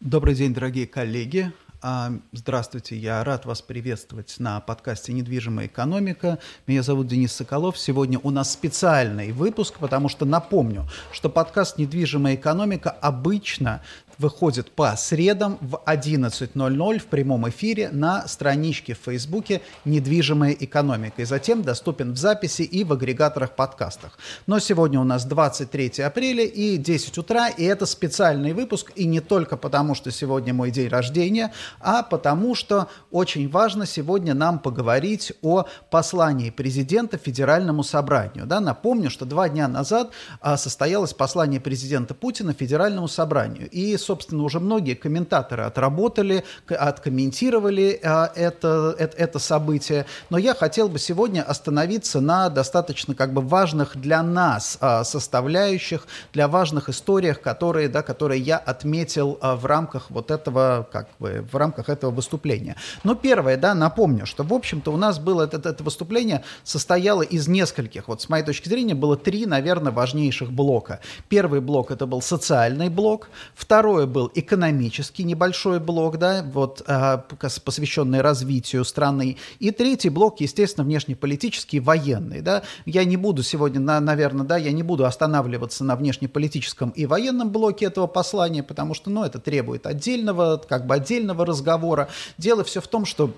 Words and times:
Добрый 0.00 0.34
день, 0.34 0.54
дорогие 0.54 0.86
коллеги. 0.86 1.52
А, 1.82 2.10
здравствуйте, 2.32 2.96
я 2.96 3.22
рад 3.22 3.44
вас 3.44 3.60
приветствовать 3.60 4.34
на 4.38 4.58
подкасте 4.60 5.12
«Недвижимая 5.12 5.66
экономика». 5.66 6.38
Меня 6.66 6.82
зовут 6.82 7.06
Денис 7.06 7.30
Соколов. 7.34 7.78
Сегодня 7.78 8.18
у 8.22 8.30
нас 8.30 8.50
специальный 8.50 9.32
выпуск, 9.32 9.74
потому 9.78 10.08
что 10.08 10.24
напомню, 10.24 10.88
что 11.12 11.28
подкаст 11.28 11.76
«Недвижимая 11.76 12.36
экономика» 12.36 12.90
обычно 12.90 13.82
выходит 14.20 14.70
по 14.70 14.94
средам 14.96 15.56
в 15.62 15.80
11.00 15.86 16.98
в 16.98 17.06
прямом 17.06 17.48
эфире 17.48 17.88
на 17.90 18.28
страничке 18.28 18.94
в 18.94 18.98
Фейсбуке 18.98 19.62
«Недвижимая 19.86 20.52
экономика» 20.52 21.22
и 21.22 21.24
затем 21.24 21.62
доступен 21.62 22.12
в 22.12 22.18
записи 22.18 22.62
и 22.62 22.84
в 22.84 22.92
агрегаторах 22.92 23.56
подкастах. 23.56 24.18
Но 24.46 24.58
сегодня 24.58 25.00
у 25.00 25.04
нас 25.04 25.24
23 25.24 26.02
апреля 26.02 26.44
и 26.44 26.76
10 26.76 27.16
утра, 27.16 27.48
и 27.48 27.64
это 27.64 27.86
специальный 27.86 28.52
выпуск, 28.52 28.92
и 28.94 29.06
не 29.06 29.20
только 29.20 29.56
потому, 29.56 29.94
что 29.94 30.10
сегодня 30.10 30.52
мой 30.52 30.70
день 30.70 30.88
рождения, 30.88 31.52
а 31.80 32.02
потому 32.02 32.54
что 32.54 32.88
очень 33.10 33.48
важно 33.48 33.86
сегодня 33.86 34.34
нам 34.34 34.58
поговорить 34.58 35.32
о 35.40 35.64
послании 35.90 36.50
президента 36.50 37.16
Федеральному 37.16 37.82
собранию. 37.82 38.44
Да, 38.44 38.60
напомню, 38.60 39.08
что 39.08 39.24
два 39.24 39.48
дня 39.48 39.66
назад 39.66 40.10
а, 40.42 40.58
состоялось 40.58 41.14
послание 41.14 41.60
президента 41.60 42.12
Путина 42.12 42.52
Федеральному 42.52 43.08
собранию, 43.08 43.70
и, 43.70 43.96
собственно, 43.96 44.09
уже 44.32 44.60
многие 44.60 44.94
комментаторы 44.94 45.64
отработали, 45.64 46.44
откомментировали 46.68 48.00
а, 48.02 48.30
это, 48.34 48.94
это, 48.98 49.16
это 49.16 49.38
событие. 49.38 50.06
Но 50.30 50.38
я 50.38 50.54
хотел 50.54 50.88
бы 50.88 50.98
сегодня 50.98 51.42
остановиться 51.42 52.20
на 52.20 52.48
достаточно 52.48 53.14
как 53.14 53.32
бы 53.32 53.40
важных 53.40 53.96
для 53.96 54.22
нас 54.22 54.78
а, 54.80 55.04
составляющих, 55.04 56.06
для 56.32 56.48
важных 56.48 56.88
историях, 56.88 57.40
которые, 57.40 57.88
да, 57.88 58.02
которые 58.02 58.40
я 58.40 58.58
отметил 58.58 59.38
а, 59.40 59.56
в 59.56 59.66
рамках 59.66 60.10
вот 60.10 60.30
этого, 60.30 60.88
как 60.90 61.08
бы, 61.18 61.46
в 61.50 61.56
рамках 61.56 61.88
этого 61.88 62.10
выступления. 62.10 62.76
Но 63.04 63.14
первое, 63.14 63.56
да, 63.56 63.74
напомню, 63.74 64.26
что, 64.26 64.42
в 64.44 64.52
общем-то, 64.52 64.92
у 64.92 64.96
нас 64.96 65.18
было 65.18 65.44
это, 65.44 65.56
это 65.56 65.82
выступление 65.82 66.42
состояло 66.64 67.22
из 67.22 67.48
нескольких, 67.48 68.08
вот 68.08 68.22
с 68.22 68.28
моей 68.28 68.44
точки 68.44 68.68
зрения, 68.68 68.94
было 68.94 69.16
три, 69.16 69.46
наверное, 69.46 69.92
важнейших 69.92 70.52
блока. 70.52 71.00
Первый 71.28 71.60
блок 71.60 71.90
это 71.90 72.06
был 72.06 72.22
социальный 72.22 72.88
блок, 72.88 73.28
второй 73.54 73.99
Второе 74.00 74.14
был 74.14 74.32
экономический 74.34 75.24
небольшой 75.24 75.78
блок, 75.78 76.16
да, 76.16 76.42
вот, 76.42 76.82
а, 76.86 77.18
посвященный 77.64 78.22
развитию 78.22 78.82
страны. 78.86 79.36
И 79.58 79.72
третий 79.72 80.08
блок, 80.08 80.40
естественно, 80.40 80.84
внешнеполитический, 80.84 81.80
военный, 81.80 82.40
да. 82.40 82.62
Я 82.86 83.04
не 83.04 83.18
буду 83.18 83.42
сегодня, 83.42 83.78
на, 83.78 84.00
наверное, 84.00 84.46
да, 84.46 84.56
я 84.56 84.72
не 84.72 84.82
буду 84.82 85.04
останавливаться 85.04 85.84
на 85.84 85.96
внешнеполитическом 85.96 86.90
и 86.90 87.04
военном 87.04 87.50
блоке 87.50 87.84
этого 87.84 88.06
послания, 88.06 88.62
потому 88.62 88.94
что, 88.94 89.10
ну, 89.10 89.22
это 89.22 89.38
требует 89.38 89.86
отдельного, 89.86 90.56
как 90.56 90.86
бы 90.86 90.94
отдельного 90.94 91.44
разговора. 91.44 92.08
Дело 92.38 92.64
все 92.64 92.80
в 92.80 92.88
том, 92.88 93.04
что 93.04 93.30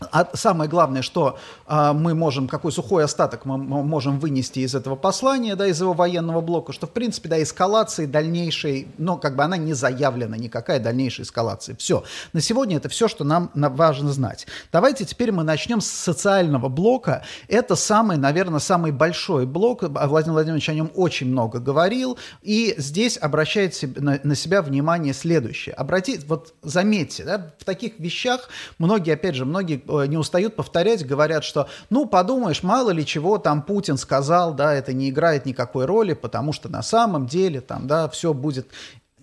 а 0.00 0.28
самое 0.34 0.68
главное, 0.68 1.02
что 1.02 1.38
а, 1.66 1.92
мы 1.92 2.14
можем, 2.14 2.48
какой 2.48 2.72
сухой 2.72 3.04
остаток 3.04 3.44
мы, 3.44 3.58
можем 3.58 4.18
вынести 4.18 4.60
из 4.60 4.74
этого 4.74 4.96
послания, 4.96 5.56
да, 5.56 5.66
из 5.66 5.80
его 5.80 5.92
военного 5.92 6.40
блока, 6.40 6.72
что, 6.72 6.86
в 6.86 6.90
принципе, 6.90 7.28
да, 7.28 7.42
эскалации 7.42 8.06
дальнейшей, 8.06 8.88
но 8.96 9.18
как 9.18 9.36
бы 9.36 9.44
она 9.44 9.58
не 9.58 9.74
заявлена, 9.74 10.38
никакая 10.38 10.80
дальнейшая 10.80 11.26
эскалация. 11.26 11.76
Все. 11.76 12.02
На 12.32 12.40
сегодня 12.40 12.78
это 12.78 12.88
все, 12.88 13.08
что 13.08 13.24
нам 13.24 13.50
важно 13.54 14.10
знать. 14.12 14.46
Давайте 14.72 15.04
теперь 15.04 15.32
мы 15.32 15.42
начнем 15.42 15.82
с 15.82 15.88
социального 15.88 16.68
блока. 16.68 17.22
Это 17.46 17.76
самый, 17.76 18.16
наверное, 18.16 18.60
самый 18.60 18.92
большой 18.92 19.44
блок. 19.44 19.82
Владимир 19.82 20.32
Владимирович 20.32 20.68
о 20.70 20.74
нем 20.74 20.90
очень 20.94 21.26
много 21.28 21.58
говорил. 21.58 22.18
И 22.40 22.74
здесь 22.78 23.18
обращает 23.18 23.78
на, 23.96 24.34
себя 24.34 24.62
внимание 24.62 25.12
следующее. 25.12 25.74
Обратите, 25.74 26.24
вот 26.26 26.54
заметьте, 26.62 27.24
да, 27.24 27.54
в 27.58 27.64
таких 27.64 27.98
вещах 27.98 28.48
многие, 28.78 29.12
опять 29.12 29.34
же, 29.34 29.44
многие 29.44 29.82
Э, 29.89 29.89
не 30.06 30.16
устают 30.16 30.56
повторять, 30.56 31.06
говорят, 31.06 31.44
что, 31.44 31.68
ну, 31.90 32.06
подумаешь, 32.06 32.62
мало 32.62 32.90
ли 32.90 33.04
чего 33.04 33.38
там 33.38 33.62
Путин 33.62 33.96
сказал, 33.96 34.54
да, 34.54 34.74
это 34.74 34.92
не 34.92 35.10
играет 35.10 35.46
никакой 35.46 35.84
роли, 35.84 36.14
потому 36.14 36.52
что 36.52 36.68
на 36.68 36.82
самом 36.82 37.26
деле 37.26 37.60
там, 37.60 37.86
да, 37.86 38.08
все 38.08 38.32
будет 38.32 38.68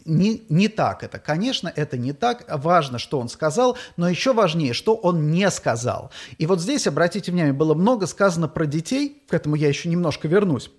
не, 0.08 0.44
не 0.50 0.70
так 0.70 1.04
это. 1.04 1.20
Конечно, 1.20 1.72
это 1.76 1.98
не 1.98 2.14
так. 2.14 2.46
Важно, 2.48 2.98
что 2.98 3.20
он 3.20 3.30
сказал, 3.30 3.78
но 3.98 4.10
еще 4.10 4.34
важнее, 4.34 4.74
что 4.74 4.96
он 4.96 5.32
не 5.32 5.50
сказал. 5.52 6.12
И 6.38 6.46
вот 6.46 6.62
здесь, 6.62 6.88
обратите 6.88 7.32
внимание, 7.32 7.54
было 7.54 7.74
много 7.74 8.08
сказано 8.08 8.48
про 8.48 8.66
детей, 8.66 9.22
к 9.28 9.34
этому 9.34 9.56
я 9.56 9.68
еще 9.68 9.90
немножко 9.90 10.28
вернусь. 10.28 10.72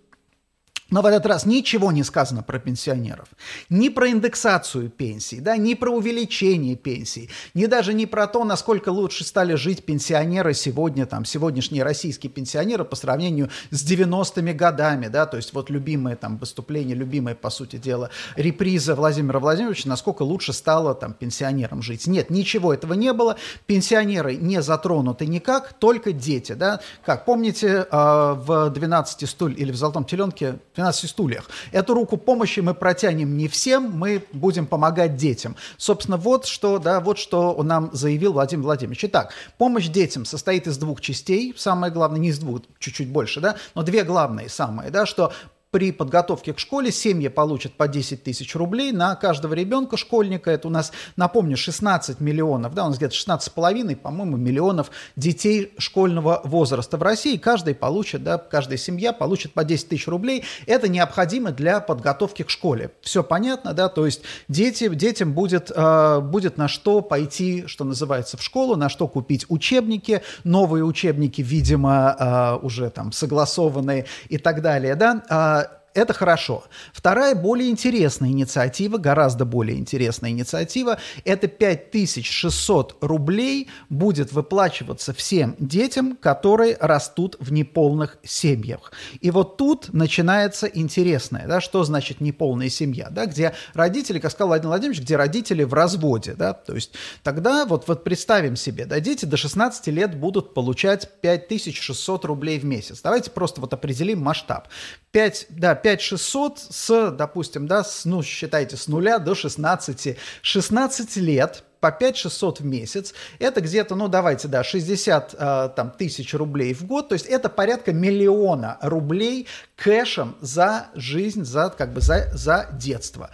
Но 0.91 1.03
в 1.03 1.07
этот 1.07 1.27
раз 1.27 1.45
ничего 1.45 1.93
не 1.93 2.03
сказано 2.03 2.43
про 2.43 2.59
пенсионеров. 2.59 3.29
Ни 3.69 3.91
про 3.91 4.09
индексацию 4.09 4.89
пенсий, 4.89 5.41
да, 5.41 5.59
ни 5.59 5.75
про 5.75 5.91
увеличение 5.91 6.77
пенсий, 6.77 7.29
ни 7.53 7.67
даже 7.67 7.93
не 7.93 8.07
про 8.07 8.27
то, 8.27 8.43
насколько 8.45 8.89
лучше 8.89 9.25
стали 9.25 9.55
жить 9.55 9.85
пенсионеры 9.85 10.55
сегодня, 10.55 11.05
там, 11.05 11.27
сегодняшние 11.27 11.83
российские 11.83 12.31
пенсионеры 12.31 12.87
по 12.87 12.97
сравнению 12.97 13.51
с 13.71 13.85
90-ми 13.85 14.55
годами, 14.55 15.09
да, 15.09 15.27
то 15.27 15.37
есть 15.37 15.53
вот 15.53 15.69
любимое 15.69 16.17
там 16.17 16.39
выступление, 16.39 16.97
любимое, 16.97 17.35
по 17.35 17.51
сути 17.51 17.77
дела, 17.77 18.09
реприза 18.37 18.95
Владимира 18.95 19.41
Владимировича, 19.41 19.91
насколько 19.91 20.23
лучше 20.23 20.55
стало 20.55 20.95
там 20.95 21.13
пенсионерам 21.13 21.83
жить. 21.83 22.07
Нет, 22.07 22.31
ничего 22.31 22.73
этого 22.73 22.95
не 22.95 23.13
было, 23.13 23.37
пенсионеры 23.67 24.37
не 24.37 24.63
затронуты 24.63 25.27
никак, 25.27 25.75
только 25.75 26.13
дети, 26.13 26.53
да, 26.53 26.81
как 27.05 27.27
помните, 27.27 27.87
э, 27.91 28.35
в 28.39 28.71
12 28.71 29.29
стуль 29.29 29.55
или 29.59 29.71
в 29.71 29.77
Золотом 29.77 30.07
теленке 30.07 30.59
12 30.79 31.11
стульях. 31.11 31.51
Эту 31.73 31.95
руку 31.95 32.17
помощи 32.17 32.61
мы 32.61 32.73
протянем 32.73 33.37
не 33.37 33.49
всем, 33.49 33.91
мы 33.91 34.25
будем 34.33 34.65
помогать 34.65 35.17
детям. 35.17 35.57
Собственно, 35.77 36.17
вот 36.17 36.47
что, 36.47 36.79
да, 36.79 37.01
вот 37.01 37.19
что 37.19 37.61
нам 37.65 37.91
заявил 37.93 38.33
Владимир 38.33 38.65
Владимирович. 38.65 39.05
Итак, 39.05 39.33
помощь 39.59 39.89
детям 39.89 40.25
состоит 40.25 40.69
из 40.69 40.79
двух 40.79 41.01
частей, 41.01 41.53
самое 41.57 41.93
главное, 41.93 42.21
не 42.21 42.29
из 42.29 42.39
двух, 42.39 42.61
чуть-чуть 42.79 43.09
больше, 43.09 43.41
да, 43.41 43.57
но 43.75 43.83
две 43.83 44.05
главные 44.05 44.49
самые, 44.49 44.91
да, 44.91 45.05
что 45.05 45.33
при 45.71 45.93
подготовке 45.93 46.55
к 46.55 46.59
школе 46.59 46.91
семьи 46.91 47.29
получат 47.29 47.75
по 47.75 47.89
10 47.89 48.23
тысяч 48.23 48.55
рублей 48.57 48.93
на 48.93 49.15
каждого 49.17 49.53
ребенка 49.53 49.97
школьника. 49.97 50.51
Это 50.51 50.69
у 50.69 50.71
нас, 50.71 50.93
напомню, 51.17 51.57
16 51.57 52.21
миллионов, 52.21 52.75
да, 52.75 52.87
у 52.87 52.89
нас 52.89 52.97
где-то 52.97 53.15
16,5, 53.15 53.97
по-моему, 53.97 54.37
миллионов 54.37 54.91
детей 55.17 55.73
школьного 55.77 56.41
возраста 56.45 56.97
в 56.97 57.03
России. 57.03 57.37
Каждый 57.37 57.75
получит, 57.75 58.25
да, 58.25 58.39
каждая 58.39 58.79
семья 58.79 59.13
получит 59.13 59.53
по 59.53 59.63
10 59.63 59.89
тысяч 59.91 60.09
рублей. 60.09 60.45
Это 60.67 60.89
необходимо 60.89 61.51
для 61.51 61.81
подготовки 61.81 62.45
к 62.45 62.51
школе. 62.51 62.93
Все 63.03 63.23
понятно, 63.23 63.75
да, 63.75 63.89
то 63.89 64.07
есть 64.07 64.23
дети, 64.49 64.89
детям 64.89 65.35
будет, 65.35 65.71
э, 65.75 66.21
будет 66.21 66.57
на 66.57 66.69
что 66.69 67.03
пойти, 67.03 67.67
что 67.67 67.85
называется, 67.85 68.39
в 68.39 68.43
школу, 68.43 68.77
на 68.77 68.89
что 68.89 69.07
купить 69.07 69.45
учебники, 69.49 70.23
новые 70.45 70.85
учебники, 70.85 71.43
видимо, 71.43 72.17
э, 72.19 72.65
уже 72.65 72.89
там 72.89 73.13
согласованные 73.13 74.07
и 74.29 74.39
так 74.39 74.63
далее, 74.63 74.95
да, 74.95 75.23
а, 75.29 75.59
это 75.99 76.15
хорошо. 76.15 76.65
Вторая, 76.93 77.35
более 77.35 77.71
интересная 77.71 78.31
инициатива, 78.31 78.99
гораздо 78.99 79.45
более 79.45 79.79
интересная 79.79 80.31
инициатива, 80.31 80.99
это 81.25 81.49
5600 81.49 82.99
рублей 83.01 83.69
будет 83.89 84.33
выплачиваться 84.33 85.13
всем 85.13 85.57
детям, 85.59 86.17
которые 86.17 86.77
растут 86.81 87.37
в 87.41 87.53
неполных 87.53 88.19
семьях. 88.23 88.93
И 89.21 89.31
вот 89.31 89.57
тут 89.57 89.93
начинается 89.93 90.67
интересное, 90.67 91.47
да, 91.47 91.61
что 91.61 91.85
значит 91.85 92.21
неполная 92.21 92.69
семья, 92.69 93.09
да, 93.11 93.27
где 93.27 93.55
родители, 93.75 94.19
как 94.19 94.31
сказал 94.31 94.49
Владимир 94.49 94.69
Владимирович, 94.69 95.03
где 95.03 95.17
родители 95.17 95.65
в 95.65 95.75
разводе, 95.75 96.35
да, 96.35 96.53
то 96.53 96.75
есть 96.75 96.93
тогда 97.23 97.67
вот, 97.67 97.89
вот 97.89 98.05
представим 98.05 98.57
себе, 98.57 98.87
да, 98.87 99.01
дети 99.01 99.25
до 99.25 99.37
16 99.37 99.87
лет 99.89 100.19
будут 100.19 100.55
получать 100.55 101.11
5600 101.21 102.25
рублей 102.25 102.59
в 102.59 102.65
месяц. 102.65 103.01
Давайте 103.03 103.31
просто 103.31 103.61
вот 103.61 103.73
определим 103.73 104.21
масштаб. 104.21 104.69
5, 105.13 105.47
да, 105.51 105.75
5600 105.97 106.59
с, 106.71 107.11
допустим, 107.13 107.67
да, 107.67 107.83
с, 107.83 108.05
ну, 108.05 108.23
считайте, 108.23 108.77
с 108.77 108.89
нуля 108.89 109.19
до 109.19 109.35
16. 109.35 110.17
16 110.43 111.17
лет 111.17 111.65
по 111.81 111.91
5600 111.93 112.61
в 112.61 112.65
месяц, 112.65 113.15
это 113.39 113.61
где-то, 113.61 113.95
ну 113.95 114.09
давайте, 114.09 114.49
да, 114.49 114.65
60 114.65 115.35
э, 115.39 115.69
там, 115.77 115.93
тысяч 115.93 116.35
рублей 116.35 116.75
в 116.75 116.85
год, 116.85 117.09
то 117.09 117.13
есть 117.13 117.27
это 117.27 117.49
порядка 117.49 117.93
миллиона 117.93 118.79
рублей 118.83 119.47
кэшем 119.77 120.37
за 120.41 120.89
жизнь, 120.95 121.45
за, 121.45 121.71
как 121.71 121.93
бы, 121.93 122.01
за, 122.01 122.31
за 122.33 122.69
детство. 122.73 123.31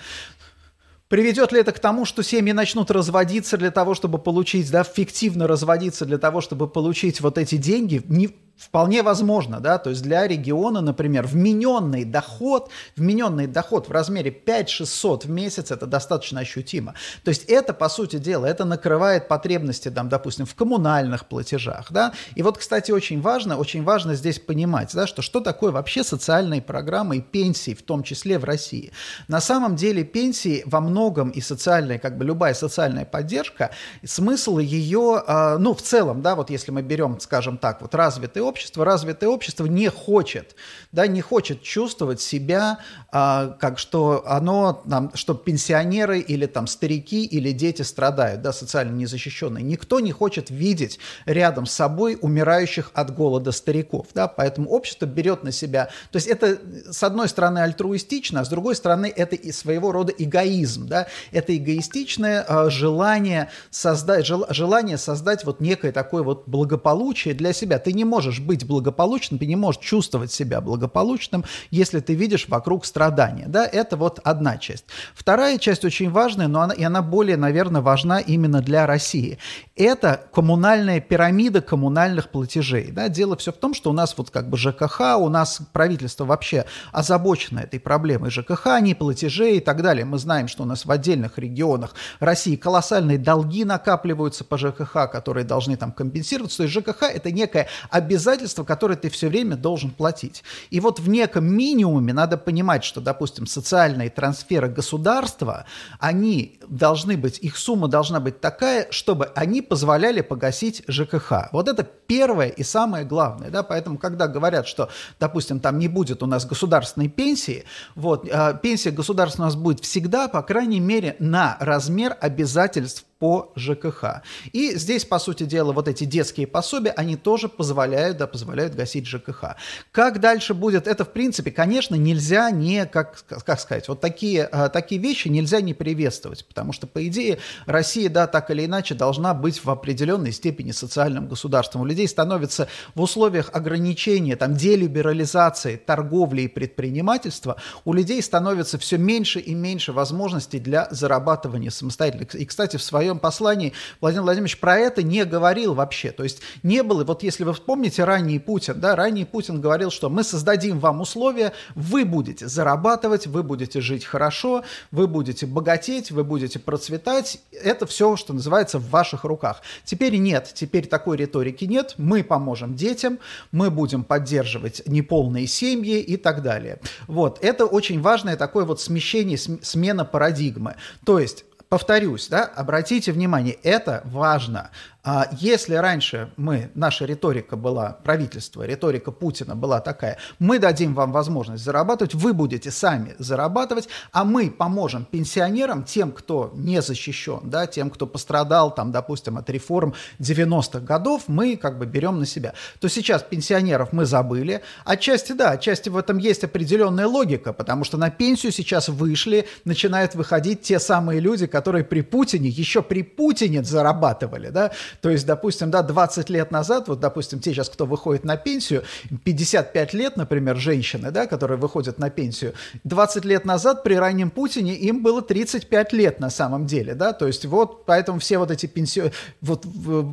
Приведет 1.09 1.53
ли 1.53 1.61
это 1.61 1.73
к 1.73 1.79
тому, 1.79 2.05
что 2.05 2.23
семьи 2.23 2.53
начнут 2.53 2.91
разводиться 2.91 3.57
для 3.57 3.71
того, 3.71 3.95
чтобы 3.95 4.19
получить, 4.19 4.71
да, 4.71 4.85
фиктивно 4.85 5.47
разводиться 5.47 6.05
для 6.05 6.19
того, 6.19 6.41
чтобы 6.41 6.69
получить 6.69 7.21
вот 7.21 7.39
эти 7.39 7.57
деньги? 7.57 8.03
Не, 8.09 8.31
Вполне 8.57 9.03
возможно, 9.03 9.59
да, 9.59 9.79
то 9.79 9.91
есть 9.91 10.03
для 10.03 10.29
региона, 10.29 10.81
например, 10.81 11.27
вмененный 11.27 12.05
доход, 12.05 12.71
вмененный 12.97 13.49
доход 13.49 13.89
в 13.89 13.93
размере 13.93 14.31
5-600 14.31 15.27
в 15.27 15.31
месяц, 15.31 15.73
это 15.73 15.87
достаточно 15.87 16.41
ощутимо. 16.41 16.95
То 17.25 17.31
есть 17.31 17.45
это, 17.47 17.75
по 17.75 17.89
сути 17.89 18.17
дела, 18.17 18.47
это 18.47 18.65
накрывает 18.65 19.27
потребности, 19.27 19.91
там, 19.91 20.09
допустим, 20.09 20.47
в 20.47 20.55
коммунальных 20.55 21.27
платежах, 21.27 21.91
да. 21.91 22.13
И 22.37 22.43
вот, 22.43 22.59
кстати, 22.59 22.93
очень 22.93 23.21
важно, 23.21 23.57
очень 23.57 23.83
важно 23.83 24.15
здесь 24.15 24.39
понимать, 24.39 24.95
да, 24.95 25.09
что 25.09 25.21
что 25.21 25.41
такое 25.41 25.73
вообще 25.73 26.05
социальные 26.05 26.63
программы 26.63 27.17
и 27.17 27.21
пенсии, 27.21 27.75
в 27.75 27.83
том 27.83 28.05
числе 28.05 28.39
в 28.39 28.45
России. 28.45 28.93
На 29.27 29.41
самом 29.41 29.75
деле 29.75 30.05
пенсии 30.05 30.63
во 30.65 30.81
многом 30.81 31.31
и 31.31 31.41
социальная, 31.41 31.99
как 31.99 32.17
бы 32.17 32.25
любая 32.25 32.55
социальная 32.55 33.05
поддержка, 33.05 33.73
смысл 34.05 34.59
ее, 34.59 35.25
а, 35.27 35.59
ну, 35.59 35.75
в 35.75 35.83
целом, 35.83 36.23
да, 36.23 36.37
вот 36.37 36.51
если 36.51 36.71
мы 36.71 36.83
берем, 36.83 37.19
скажем 37.19 37.59
так, 37.59 37.83
вот 37.83 37.97
развитые 37.97 38.44
общество, 38.45 38.85
развитое 38.85 39.29
общество 39.29 39.67
не 39.67 39.89
хочет, 39.89 40.55
да, 40.93 41.07
не 41.07 41.21
хочет 41.21 41.63
чувствовать 41.63 42.21
себя, 42.21 42.79
а, 43.11 43.57
как 43.61 43.79
что 43.79 44.25
оно, 44.27 44.83
там, 44.89 45.11
что 45.15 45.35
пенсионеры 45.35 46.21
или 46.21 46.47
там 46.47 46.67
старики 46.67 47.25
или 47.25 47.53
дети 47.53 47.83
страдают, 47.83 48.43
да, 48.43 48.53
социально 48.53 48.93
незащищенные. 48.95 49.65
Никто 49.65 50.01
не 50.01 50.13
хочет 50.13 50.51
видеть 50.51 50.99
рядом 51.27 51.67
с 51.67 51.73
собой 51.73 52.19
умирающих 52.21 52.91
от 52.95 53.15
голода 53.15 53.53
стариков, 53.53 54.07
да, 54.15 54.29
поэтому 54.29 54.71
общество 54.71 55.07
берет 55.07 55.43
на 55.43 55.53
себя, 55.53 55.87
то 56.11 56.17
есть 56.17 56.27
это 56.27 56.59
с 56.91 57.03
одной 57.03 57.29
стороны 57.29 57.59
альтруистично, 57.59 58.41
а 58.41 58.45
с 58.45 58.49
другой 58.49 58.77
стороны 58.77 59.13
это 59.15 59.37
и 59.37 59.53
своего 59.53 59.93
рода 59.93 60.13
эгоизм, 60.17 60.87
да, 60.87 61.07
это 61.33 61.57
эгоистичное 61.57 62.45
а, 62.47 62.71
желание 62.71 63.51
создать, 63.71 64.27
желание 64.27 64.99
создать 64.99 65.45
вот 65.45 65.61
некое 65.61 65.93
такое 65.93 66.23
вот 66.23 66.45
благополучие 66.47 67.35
для 67.35 67.53
себя. 67.53 67.79
Ты 67.79 67.93
не 67.93 68.05
можешь 68.05 68.34
можешь 68.35 68.45
быть 68.45 68.67
благополучным, 68.67 69.39
ты 69.39 69.47
не 69.47 69.57
можешь 69.57 69.81
чувствовать 69.81 70.33
себя 70.33 70.61
благополучным, 70.61 71.45
если 71.71 72.01
ты 72.01 72.15
видишь 72.15 72.49
вокруг 72.49 72.85
страдания. 72.85 73.45
Да? 73.47 73.65
Это 73.65 73.97
вот 73.97 74.21
одна 74.25 74.57
часть. 74.59 74.85
Вторая 75.15 75.59
часть 75.59 75.85
очень 75.85 76.11
важная, 76.11 76.49
но 76.49 76.63
она, 76.63 76.75
и 76.75 76.83
она 76.83 77.03
более, 77.03 77.37
наверное, 77.37 77.81
важна 77.81 78.19
именно 78.19 78.61
для 78.61 78.87
России. 78.87 79.39
Это 79.77 80.27
коммунальная 80.33 81.01
пирамида 81.01 81.61
коммунальных 81.61 82.31
платежей. 82.31 82.91
Да? 82.91 83.09
Дело 83.09 83.37
все 83.37 83.53
в 83.53 83.57
том, 83.57 83.75
что 83.75 83.91
у 83.91 83.93
нас 83.93 84.15
вот 84.17 84.31
как 84.31 84.49
бы 84.49 84.57
ЖКХ, 84.57 85.19
у 85.19 85.29
нас 85.29 85.61
правительство 85.73 86.25
вообще 86.25 86.65
озабочено 86.93 87.61
этой 87.61 87.79
проблемой 87.79 88.31
ЖКХ, 88.31 88.81
не 88.81 88.95
платежей 88.95 89.59
и 89.59 89.61
так 89.61 89.83
далее. 89.83 90.05
Мы 90.05 90.19
знаем, 90.19 90.49
что 90.49 90.65
у 90.65 90.67
нас 90.67 90.85
в 90.85 90.91
отдельных 90.91 91.39
регионах 91.39 91.95
России 92.19 92.57
колоссальные 92.57 93.19
долги 93.19 93.65
накапливаются 93.65 94.45
по 94.45 94.59
ЖКХ, 94.59 95.11
которые 95.13 95.45
должны 95.45 95.77
там 95.77 95.93
компенсироваться. 95.93 96.59
То 96.59 96.63
есть 96.65 96.75
ЖКХ– 96.75 97.03
это 97.15 97.31
некая 97.31 97.69
обязательность 97.91 98.24
обязательства, 98.25 98.65
которые 98.65 98.97
ты 98.97 99.11
все 99.11 99.29
время 99.29 99.57
должен 99.57 99.91
платить. 99.91 100.43
И 100.71 100.81
вот 100.81 100.99
в 100.99 101.09
неком 101.09 101.45
минимуме 101.45 102.13
надо 102.13 102.39
понимать, 102.39 102.85
что, 102.85 103.01
допустим, 103.01 103.47
социальные 103.47 104.11
трансферы 104.11 104.69
государства, 104.69 105.67
они 105.99 106.59
должны 106.67 107.17
быть, 107.17 107.39
их 107.41 107.57
сумма 107.57 107.89
должна 107.89 108.21
быть 108.21 108.41
такая, 108.41 108.87
чтобы 108.91 109.27
они 109.35 109.61
позволяли 109.61 110.23
погасить 110.23 110.83
ЖКХ. 110.89 111.51
Вот 111.53 111.69
это 111.69 111.85
первое 111.85 112.49
и 112.49 112.63
самое 112.63 113.05
главное. 113.05 113.51
Да? 113.51 113.63
Поэтому, 113.63 113.99
когда 113.99 114.27
говорят, 114.27 114.67
что, 114.67 114.89
допустим, 115.21 115.61
там 115.61 115.79
не 115.79 115.89
будет 115.89 116.23
у 116.23 116.27
нас 116.27 116.47
государственной 116.47 117.09
пенсии, 117.09 117.65
вот, 117.95 118.27
э, 118.27 118.59
пенсия 118.63 118.91
государственная 118.91 119.49
у 119.49 119.53
нас 119.53 119.57
будет 119.57 119.81
всегда, 119.81 120.29
по 120.29 120.43
крайней 120.43 120.81
мере, 120.81 121.17
на 121.19 121.57
размер 121.61 122.17
обязательств 122.21 123.05
по 123.19 123.53
ЖКХ. 123.57 124.23
И 124.53 124.77
здесь, 124.77 125.05
по 125.05 125.19
сути 125.19 125.45
дела, 125.45 125.73
вот 125.73 125.89
эти 125.89 126.05
детские 126.05 126.47
пособия, 126.47 126.91
они 126.91 127.17
тоже 127.17 127.49
позволяют, 127.49 128.19
да, 128.19 128.27
позволяют 128.27 128.75
гасить 128.75 129.07
ЖКХ. 129.07 129.57
Как 129.93 130.21
дальше 130.21 130.55
будет? 130.55 130.87
Это, 130.87 131.05
в 131.05 131.13
принципе, 131.13 131.51
конечно, 131.51 131.95
нельзя 131.95 132.51
не, 132.51 132.87
как, 132.87 133.25
как 133.27 133.61
сказать, 133.61 133.89
вот 133.89 134.01
такие, 134.01 134.45
а, 134.45 134.69
такие 134.69 135.01
вещи 135.01 135.29
нельзя 135.29 135.61
не 135.61 135.75
приветствовать, 135.75 136.47
потому 136.47 136.73
что, 136.73 136.87
по 136.87 137.07
идее, 137.07 137.39
Россия, 137.67 138.11
да, 138.11 138.27
так 138.27 138.51
или 138.51 138.67
иначе, 138.67 138.95
должна 138.95 139.33
быть 139.33 139.65
в 139.65 139.71
определенной 139.71 140.33
степени 140.33 140.73
социальным 140.73 141.29
государством. 141.29 141.83
У 141.83 141.85
людей 141.85 142.09
становится 142.09 142.69
в 142.95 143.01
условиях 143.01 143.51
ограничения, 143.53 144.37
там, 144.37 144.55
делиберализации 144.55 145.77
торговли 145.77 146.43
и 146.43 146.49
предпринимательства, 146.49 147.57
у 147.85 147.93
людей 147.93 148.21
становится 148.23 148.79
все 148.79 148.99
меньше 148.99 149.41
и 149.41 149.55
меньше 149.55 149.93
возможностей 149.93 150.59
для 150.59 150.89
зарабатывания 150.91 151.71
самостоятельно. 151.71 152.27
И, 152.35 152.45
кстати, 152.45 152.77
в 152.77 152.83
своем 152.83 153.04
своем 153.05 153.19
послании 153.19 153.75
Владимир 154.01 154.23
Владимирович 154.23 154.59
про 154.59 154.79
это 154.79 155.03
не 155.03 155.27
говорил 155.27 155.75
вообще. 155.75 156.11
То 156.11 156.23
есть 156.23 156.41
не 156.63 156.83
было, 156.83 157.05
вот 157.05 157.23
если 157.23 157.45
вы 157.45 157.53
вспомните 157.53 158.05
ранний 158.05 158.39
Путин, 158.39 158.81
да, 158.81 158.97
ранний 158.97 159.27
Путин 159.27 159.61
говорил, 159.61 159.91
что 159.91 160.09
мы 160.09 160.25
создадим 160.25 160.79
вам 160.79 161.03
условия, 161.03 161.53
вы 161.75 162.07
будете 162.07 162.49
зарабатывать, 162.49 163.27
вы 163.27 163.43
будете 163.43 163.83
жить 163.83 164.07
хорошо, 164.07 164.65
вы 164.91 165.07
будете 165.07 165.45
богатеть, 165.45 166.13
вы 166.13 166.25
будете 166.25 166.59
процветать. 166.59 167.41
Это 167.53 167.87
все, 167.87 168.17
что 168.17 168.33
называется, 168.33 168.79
в 168.79 168.89
ваших 168.89 169.25
руках. 169.25 169.61
Теперь 169.85 170.17
нет, 170.17 170.51
теперь 170.55 170.87
такой 170.87 171.19
риторики 171.19 171.67
нет. 171.67 171.95
Мы 171.99 172.25
поможем 172.25 172.75
детям, 172.75 173.19
мы 173.53 173.71
будем 173.71 174.03
поддерживать 174.03 174.81
неполные 174.87 175.47
семьи 175.47 176.01
и 176.01 176.17
так 176.17 176.43
далее. 176.43 176.81
Вот, 177.07 177.39
это 177.43 177.67
очень 177.67 178.01
важное 178.01 178.39
такое 178.39 178.65
вот 178.65 178.81
смещение, 178.81 179.37
смена 179.37 180.07
парадигмы. 180.07 180.77
То 181.05 181.19
есть 181.19 181.45
Повторюсь, 181.75 182.29
да, 182.29 182.45
обратите 182.45 183.11
внимание, 183.11 183.55
это 183.65 184.01
важно. 184.05 184.71
А 185.07 185.29
если 185.33 185.75
раньше 185.75 186.31
мы, 186.39 186.71
наша 186.75 187.05
риторика 187.05 187.57
была, 187.57 187.99
правительство, 188.05 188.63
риторика 188.63 189.13
Путина 189.13 189.55
была 189.55 189.81
такая, 189.81 190.17
мы 190.39 190.59
дадим 190.59 190.95
вам 190.95 191.13
возможность 191.13 191.63
зарабатывать, 191.63 192.15
вы 192.15 192.33
будете 192.33 192.71
сами 192.71 193.15
зарабатывать, 193.19 193.87
а 194.13 194.25
мы 194.25 194.51
поможем 194.51 195.05
пенсионерам, 195.05 195.85
тем, 195.85 196.11
кто 196.11 196.51
не 196.55 196.81
защищен, 196.81 197.41
да, 197.45 197.67
тем, 197.67 197.91
кто 197.91 198.07
пострадал, 198.07 198.75
там, 198.75 198.93
допустим, 198.93 199.37
от 199.37 199.51
реформ 199.51 199.93
90-х 200.21 200.81
годов, 200.81 201.25
мы 201.27 201.59
как 201.59 201.79
бы 201.79 201.85
берем 201.85 202.19
на 202.19 202.25
себя. 202.25 202.55
То 202.81 202.89
сейчас 202.89 203.23
пенсионеров 203.23 203.93
мы 203.93 204.07
забыли, 204.07 204.63
отчасти 204.87 205.33
да, 205.33 205.51
отчасти 205.51 205.91
в 205.91 205.99
этом 205.99 206.17
есть 206.17 206.45
определенная 206.45 207.07
логика, 207.07 207.53
потому 207.53 207.85
что 207.85 207.99
на 207.99 208.09
пенсию 208.09 208.53
сейчас 208.53 208.89
вышли, 208.89 209.47
начинают 209.67 210.15
выходить 210.15 210.63
те 210.63 210.79
самые 210.79 211.21
люди, 211.21 211.47
которые 211.47 211.85
при 211.85 212.01
Путине, 212.01 212.49
еще 212.49 212.81
при 212.81 213.03
Путине 213.03 213.63
зарабатывали, 213.63 214.49
да, 214.49 214.73
то 215.01 215.11
есть, 215.11 215.27
допустим, 215.27 215.71
да, 215.71 215.83
20 215.83 216.31
лет 216.31 216.51
назад, 216.51 216.89
вот, 216.89 217.01
допустим, 217.01 217.41
те 217.41 217.53
сейчас, 217.53 217.69
кто 217.69 217.87
выходит 217.87 218.25
на 218.25 218.37
пенсию, 218.37 218.85
55 219.25 219.95
лет, 219.95 220.17
например, 220.17 220.57
женщины, 220.57 221.11
да, 221.11 221.27
которые 221.27 221.59
выходят 221.59 221.99
на 221.99 222.11
пенсию, 222.11 222.55
20 222.85 223.25
лет 223.25 223.45
назад 223.45 223.83
при 223.83 223.95
раннем 223.95 224.31
Путине 224.31 224.75
им 224.75 225.03
было 225.03 225.23
35 225.23 225.93
лет 225.93 226.21
на 226.21 226.31
самом 226.31 226.67
деле, 226.67 226.95
да, 226.95 227.13
то 227.13 227.27
есть 227.27 227.47
вот 227.47 227.87
поэтому 227.87 228.19
все 228.19 228.39
вот 228.39 228.51
эти 228.51 228.67
пенсионеры, 228.67 229.15
вот, 229.41 229.67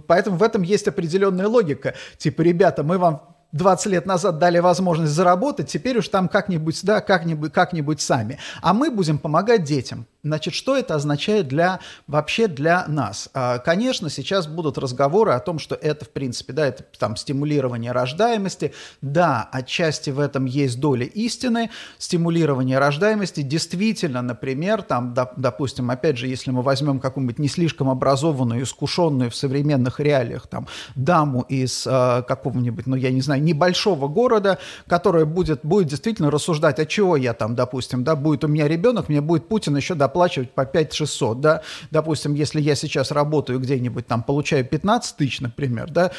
поэтому 0.08 0.38
в 0.38 0.44
этом 0.44 0.62
есть 0.62 0.88
определенная 0.88 1.48
логика. 1.48 1.94
Типа, 2.18 2.42
ребята, 2.42 2.84
мы 2.84 2.98
вам 2.98 3.22
20 3.52 3.86
лет 3.88 4.06
назад 4.06 4.40
дали 4.40 4.60
возможность 4.60 5.12
заработать, 5.12 5.68
теперь 5.70 5.98
уж 5.98 6.08
там 6.08 6.30
как-нибудь, 6.30 6.80
да, 6.84 7.02
как-нибудь, 7.02 7.52
как-нибудь 7.52 8.02
сами. 8.02 8.40
А 8.62 8.74
мы 8.74 8.90
будем 8.92 9.18
помогать 9.18 9.64
детям. 9.64 10.06
Значит, 10.24 10.54
что 10.54 10.78
это 10.78 10.94
означает 10.94 11.48
для, 11.48 11.80
вообще 12.06 12.48
для 12.48 12.86
нас? 12.88 13.30
А, 13.34 13.58
конечно, 13.58 14.08
сейчас 14.10 14.46
будут 14.46 14.78
разговоры 14.78 15.32
о 15.32 15.40
том, 15.40 15.58
что 15.58 15.74
это, 15.74 16.06
в 16.06 16.10
принципе, 16.10 16.54
да, 16.54 16.68
это 16.68 16.84
там 17.00 17.16
стимулирование 17.16 17.92
рождаемости. 17.92 18.74
Да, 19.02 19.50
отчасти 19.52 20.12
в 20.12 20.20
этом 20.20 20.46
есть 20.46 20.80
доля 20.80 21.08
истины. 21.08 21.72
Стимулирование 21.98 22.78
рождаемости 22.78 23.42
действительно, 23.42 24.22
например, 24.22 24.84
там, 24.84 25.16
допустим, 25.38 25.90
опять 25.90 26.18
же, 26.18 26.28
если 26.28 26.52
мы 26.52 26.62
возьмем 26.62 27.00
какую-нибудь 27.00 27.40
не 27.40 27.48
слишком 27.48 27.90
образованную, 27.90 28.62
искушенную 28.62 29.32
в 29.32 29.36
современных 29.36 30.00
реалиях, 30.00 30.46
там, 30.46 30.68
даму 30.94 31.42
из 31.50 31.88
э, 31.88 32.24
какого-нибудь, 32.28 32.86
ну, 32.86 32.96
я 32.96 33.10
не 33.10 33.22
знаю, 33.22 33.42
небольшого 33.42 34.08
города, 34.08 34.60
которая 34.88 35.26
будет, 35.26 35.62
будет 35.64 35.88
действительно 35.88 36.30
рассуждать, 36.30 36.78
а 36.78 36.86
чего 36.86 37.18
я 37.18 37.34
там, 37.34 37.56
допустим, 37.56 38.04
да, 38.04 38.16
будет 38.16 38.44
у 38.44 38.48
меня 38.48 38.68
ребенок, 38.68 39.10
мне 39.10 39.22
будет 39.22 39.48
Путин 39.48 39.76
еще, 39.76 39.96
да, 39.96 40.11
оплачивать 40.12 40.52
по 40.52 40.66
5 40.66 40.94
600, 40.94 41.42
да, 41.42 41.62
допустим, 41.90 42.34
если 42.34 42.60
я 42.60 42.76
сейчас 42.76 43.12
работаю 43.12 43.60
где-нибудь 43.60 44.06
там, 44.08 44.24
получаю 44.24 44.66
15 44.66 45.16
тысяч, 45.16 45.40
например, 45.40 45.90
да, 45.90 46.12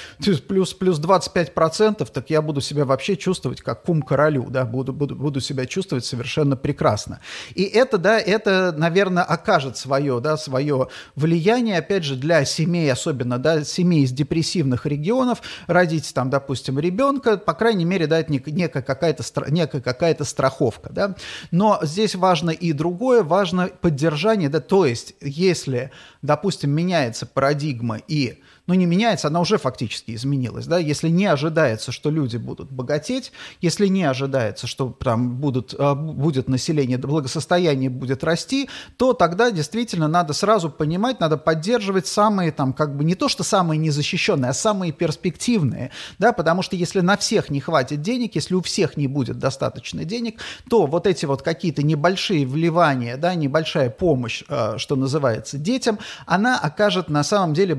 плюс, 0.48 0.72
плюс 0.72 0.98
25 0.98 1.54
процентов, 1.54 2.10
так 2.10 2.30
я 2.30 2.40
буду 2.40 2.60
себя 2.60 2.84
вообще 2.84 3.16
чувствовать 3.16 3.60
как 3.60 3.82
кум 3.82 4.02
королю, 4.02 4.46
да, 4.48 4.64
буду, 4.64 4.92
буду, 4.92 5.14
буду 5.14 5.40
себя 5.40 5.66
чувствовать 5.66 6.04
совершенно 6.04 6.56
прекрасно. 6.56 7.20
И 7.54 7.64
это, 7.64 7.98
да, 7.98 8.18
это, 8.18 8.74
наверное, 8.76 9.22
окажет 9.22 9.76
свое, 9.76 10.20
да, 10.20 10.36
свое 10.36 10.88
влияние, 11.14 11.78
опять 11.78 12.04
же, 12.04 12.16
для 12.16 12.44
семей, 12.44 12.90
особенно, 12.90 13.38
да, 13.38 13.64
семей 13.64 14.04
из 14.04 14.12
депрессивных 14.12 14.86
регионов, 14.86 15.42
родить 15.66 16.12
там, 16.14 16.30
допустим, 16.30 16.78
ребенка, 16.78 17.36
по 17.36 17.52
крайней 17.52 17.84
мере, 17.84 18.06
да, 18.06 18.20
это 18.20 18.32
некая 18.32 18.82
какая-то, 18.82 19.22
некая 19.50 19.82
какая-то 19.82 20.24
страховка, 20.24 20.90
да. 20.92 21.14
Но 21.50 21.78
здесь 21.82 22.14
важно 22.14 22.50
и 22.50 22.72
другое, 22.72 23.22
важно 23.22 23.68
поддержание, 23.82 24.48
да, 24.48 24.60
то 24.60 24.86
есть, 24.86 25.14
если, 25.20 25.90
допустим, 26.22 26.70
меняется 26.70 27.26
парадигма 27.26 28.00
и 28.08 28.40
ну 28.66 28.74
не 28.74 28.86
меняется, 28.86 29.28
она 29.28 29.40
уже 29.40 29.58
фактически 29.58 30.12
изменилась, 30.12 30.66
да, 30.66 30.78
если 30.78 31.08
не 31.08 31.26
ожидается, 31.26 31.90
что 31.90 32.10
люди 32.10 32.36
будут 32.36 32.70
богатеть, 32.70 33.32
если 33.60 33.88
не 33.88 34.04
ожидается, 34.04 34.66
что 34.66 34.90
там 34.90 35.36
будут, 35.36 35.74
а, 35.78 35.94
будет 35.94 36.48
население, 36.48 36.98
благосостояние 36.98 37.90
будет 37.90 38.22
расти, 38.22 38.68
то 38.96 39.14
тогда 39.14 39.50
действительно 39.50 40.06
надо 40.06 40.32
сразу 40.32 40.70
понимать, 40.70 41.18
надо 41.18 41.36
поддерживать 41.36 42.06
самые 42.06 42.52
там 42.52 42.72
как 42.72 42.96
бы 42.96 43.04
не 43.04 43.16
то, 43.16 43.28
что 43.28 43.42
самые 43.42 43.78
незащищенные, 43.78 44.50
а 44.50 44.54
самые 44.54 44.92
перспективные, 44.92 45.90
да, 46.18 46.32
потому 46.32 46.62
что 46.62 46.76
если 46.76 47.00
на 47.00 47.16
всех 47.16 47.50
не 47.50 47.60
хватит 47.60 48.00
денег, 48.00 48.36
если 48.36 48.54
у 48.54 48.62
всех 48.62 48.96
не 48.96 49.08
будет 49.08 49.38
достаточно 49.38 50.04
денег, 50.04 50.40
то 50.70 50.86
вот 50.86 51.06
эти 51.06 51.26
вот 51.26 51.42
какие-то 51.42 51.82
небольшие 51.82 52.46
вливания, 52.46 53.16
да, 53.16 53.34
небольшая 53.34 53.90
помощь, 53.90 54.44
а, 54.48 54.78
что 54.78 54.94
называется, 54.94 55.58
детям, 55.58 55.98
она 56.26 56.58
окажет 56.58 57.08
на 57.08 57.24
самом 57.24 57.54
деле 57.54 57.74